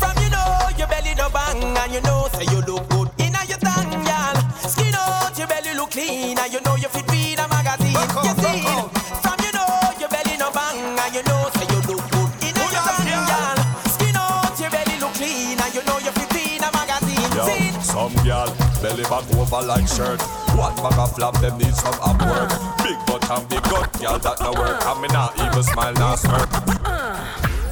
From 0.00 0.14
you 0.22 0.30
know 0.32 0.48
your 0.80 0.88
belly 0.88 1.12
no 1.20 1.28
bang 1.28 1.60
and 1.76 1.92
you 1.92 2.00
know 2.00 2.28
say 2.32 2.46
you 2.48 2.60
look 2.64 2.88
good 2.88 3.08
in 3.20 3.36
a 3.36 3.42
your 3.44 3.60
tongue, 3.60 3.92
girl. 4.08 4.36
Skin 4.72 4.94
out 4.96 5.36
your 5.36 5.48
belly 5.52 5.74
look 5.76 5.90
clean 5.90 6.38
and 6.38 6.52
you 6.52 6.60
know 6.64 6.76
you 6.76 6.88
fit 6.88 7.04
read 7.12 7.38
a 7.38 7.46
magazine. 7.52 7.92
You 8.24 8.34
see, 8.40 8.64
from 9.20 9.36
you 9.44 9.52
know 9.52 9.68
your 10.00 10.08
belly 10.08 10.36
no 10.40 10.48
bang 10.50 10.80
and 10.96 11.12
you 11.12 11.22
know 11.28 11.42
say 11.56 11.66
you 11.68 11.80
look 11.92 12.04
good 12.08 12.30
in 12.46 12.54
your 12.56 12.72
tongue, 12.72 13.04
girl. 13.28 13.58
Skin 13.92 14.16
out 14.16 14.56
your 14.56 14.70
belly 14.72 14.96
look 15.02 15.12
clean 15.20 15.60
and 15.60 15.72
you 15.76 15.84
know 15.84 15.98
you 16.00 16.12
fit 16.16 16.32
read 16.32 16.64
a 16.64 16.70
magazine. 16.72 17.32
Yo, 17.36 17.44
See, 17.44 17.68
some 17.84 18.16
gal 18.24 18.48
belly 18.80 19.04
back 19.12 19.28
over 19.36 19.62
like 19.66 19.88
shirt. 19.88 20.22
One 20.56 20.74
bag 20.80 20.98
of 20.98 21.14
flap, 21.14 21.34
them 21.44 21.58
need 21.58 21.74
some 21.74 21.98
up 22.00 22.16
work. 22.24 22.50
Big 22.80 22.96
butt 23.06 23.28
and 23.30 23.44
big 23.48 23.62
gut, 23.68 23.92
gal 24.00 24.18
that 24.18 24.40
no 24.40 24.52
work. 24.56 24.80
And 24.88 25.02
me 25.02 25.08
not 25.08 25.36
even 25.38 25.62
smile, 25.62 25.92
not 25.94 26.18
smirk. 26.18 26.77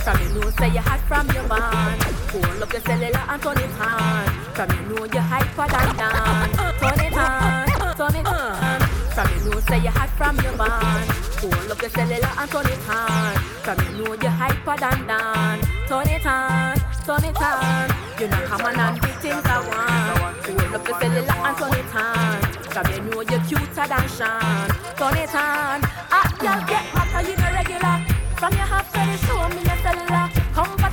From 0.06 0.22
you 0.22 0.28
know 0.38 0.50
say 0.50 0.68
you 0.68 0.78
hot 0.78 1.00
from 1.10 1.26
your 1.34 1.42
man 1.48 1.98
Hold 2.30 2.62
up 2.62 2.72
your 2.72 2.80
cellular 2.82 3.26
and 3.26 3.42
turn 3.42 3.58
it 3.58 3.74
on. 3.74 4.26
From 4.54 4.70
you 4.70 4.82
know 4.86 5.04
you 5.04 5.18
hyper 5.18 5.66
than 5.66 5.96
Dan 5.98 6.46
Turn 6.78 7.00
it 7.02 7.18
on, 7.18 7.66
turn 7.98 8.14
it 8.14 8.26
on. 8.30 8.80
From 9.10 9.26
you 9.34 9.50
know 9.50 9.60
say 9.66 9.80
you 9.82 9.90
hot 9.90 10.10
from 10.10 10.38
your 10.46 10.54
man 10.54 11.08
Hold 11.42 11.70
up 11.72 11.82
your 11.82 11.90
cellular 11.90 12.30
and 12.38 12.50
turn 12.52 12.66
it 12.70 12.88
on. 12.88 13.34
From 13.66 13.78
you 13.82 13.90
know 13.98 14.14
you 14.14 14.30
hyper 14.30 14.76
than 14.78 15.06
Dan 15.10 15.58
Turn 15.90 16.06
it 16.06 16.24
on, 16.24 16.78
turn 17.02 17.24
it 17.26 17.42
on. 17.42 17.90
You 18.20 18.28
know 18.30 18.46
come 18.46 18.62
on 18.62 18.78
and 18.78 19.02
the 19.02 19.08
things 19.18 19.42
I 19.42 19.58
want 19.66 20.38
Hold 20.46 20.70
up 20.70 20.86
your 20.86 21.00
cellular 21.02 21.34
and 21.34 21.56
turn 21.58 21.74
it 21.82 21.94
on. 21.98 22.42
From 22.70 22.86
you 22.94 23.00
know 23.10 23.20
you're 23.26 23.42
cuter 23.42 23.86
than 23.90 24.06
Sean. 24.06 24.70
Turn 24.94 25.18
it 25.18 25.34
on. 25.34 25.82
Ah, 26.14 26.30
girl 26.38 26.62
get 26.62 26.86
hotter, 26.94 27.26
you 27.26 27.36
know 27.36 27.50
regular. 27.58 27.98
From 28.38 28.52
your 28.52 28.70
half 28.70 28.86
to 28.92 29.00
the 29.00 29.16
show 29.26 29.48
me 29.48 29.75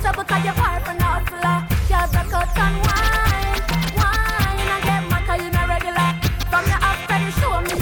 You're 0.04 0.52
far 0.52 0.76
and 2.60 2.76
wine, 2.84 3.56
wine 3.96 4.68
get 4.84 5.00
regular 5.66 6.08
From 6.52 6.64
your 6.68 6.80
to 7.24 7.32
show 7.40 7.56
me 7.62 7.72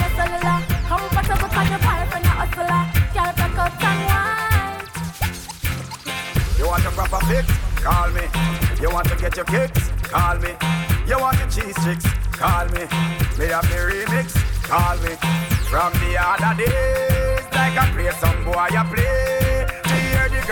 and 3.83 4.07
wine 4.07 4.79
You 6.57 6.65
want 6.65 6.83
a 7.11 7.19
fix? 7.27 7.45
Call 7.83 8.09
me. 8.11 8.21
You 8.81 8.89
want 8.89 9.09
to 9.09 9.15
get 9.17 9.35
your 9.35 9.45
kicks? 9.45 9.89
Call 10.03 10.37
me. 10.37 10.55
You 11.05 11.19
want 11.19 11.37
your 11.39 11.49
cheese 11.49 11.75
sticks? 11.81 12.05
Call 12.31 12.65
me. 12.67 12.87
Me 13.37 13.51
have 13.51 13.67
the 13.67 13.83
remix? 13.83 14.31
Call 14.63 14.95
me. 15.03 15.15
From 15.67 15.91
the 15.99 16.15
other 16.17 16.55
days, 16.55 17.43
like 17.51 17.77
I 17.77 17.91
play 17.91 18.11
some 18.11 18.45
boy 18.45 18.53
I 18.53 18.89
play. 18.95 19.32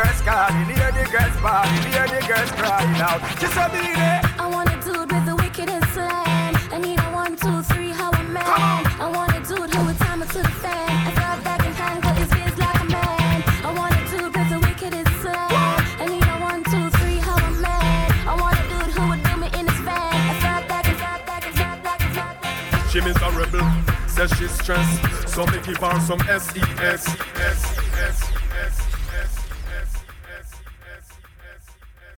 Me 0.01 0.07
hear 0.07 0.17
the 0.17 0.25
girls 0.25 0.25
calling, 0.25 0.65
hear 0.65 0.91
the 0.91 1.05
girls 1.11 1.37
bawling, 1.41 1.85
hear 1.93 2.07
the 2.07 2.25
girls 2.25 2.51
crying 2.57 3.01
out. 3.01 3.21
Just 3.37 3.53
a 3.55 3.69
minute. 3.69 4.25
I 4.41 4.47
want 4.49 4.69
a 4.73 4.77
dude 4.81 5.11
with 5.11 5.25
the 5.27 5.35
wickedest 5.35 5.93
slam. 5.93 6.55
I 6.73 6.79
need 6.81 6.97
a 6.97 7.09
one, 7.13 7.35
two, 7.35 7.61
three, 7.61 7.89
how 7.91 8.09
a 8.09 8.23
man. 8.23 8.41
I 8.43 9.11
want 9.13 9.37
a 9.37 9.41
dude 9.45 9.69
who 9.69 9.85
would 9.85 9.97
time 9.99 10.23
it 10.23 10.29
to 10.29 10.41
the 10.41 10.49
fan. 10.57 10.89
I 10.89 11.11
thought 11.11 11.43
back 11.43 11.61
in 11.63 11.73
time, 11.75 12.01
got 12.01 12.17
his 12.17 12.29
biz 12.33 12.57
like 12.57 12.81
a 12.81 12.85
man. 12.85 13.43
I 13.61 13.73
want 13.77 13.93
a 13.93 14.01
dude 14.09 14.33
with 14.33 14.49
the 14.49 14.59
wickedest 14.65 15.21
slam. 15.21 15.53
I 16.01 16.05
need 16.09 16.25
a 16.25 16.37
one, 16.49 16.63
two, 16.63 16.89
three, 16.97 17.17
how 17.21 17.37
a 17.37 17.51
man. 17.61 18.11
I 18.25 18.33
want 18.41 18.57
a 18.57 18.63
dude 18.73 18.91
who 18.97 19.05
would 19.05 19.21
do 19.21 19.37
me 19.37 19.47
in 19.53 19.67
his 19.69 19.79
van. 19.85 20.17
I 20.17 20.33
thought 20.41 20.65
back 20.67 20.87
and 20.89 20.97
thought 20.97 21.25
back 21.29 21.45
and 21.45 21.55
thought 21.55 21.83
back 21.83 22.01
and 22.01 22.13
thought 22.17 22.41
back. 22.41 22.89
She 22.89 23.01
miserable, 23.01 23.69
says 24.09 24.33
she's 24.33 24.49
stressed. 24.49 25.29
So 25.29 25.45
me 25.45 25.61
give 25.61 25.77
her 25.77 25.99
some 26.01 26.21
S 26.25 26.49
E 26.57 26.61
S 26.81 27.05
E 27.05 27.13
S 27.37 27.61
E 27.61 27.70
S. 27.70 27.70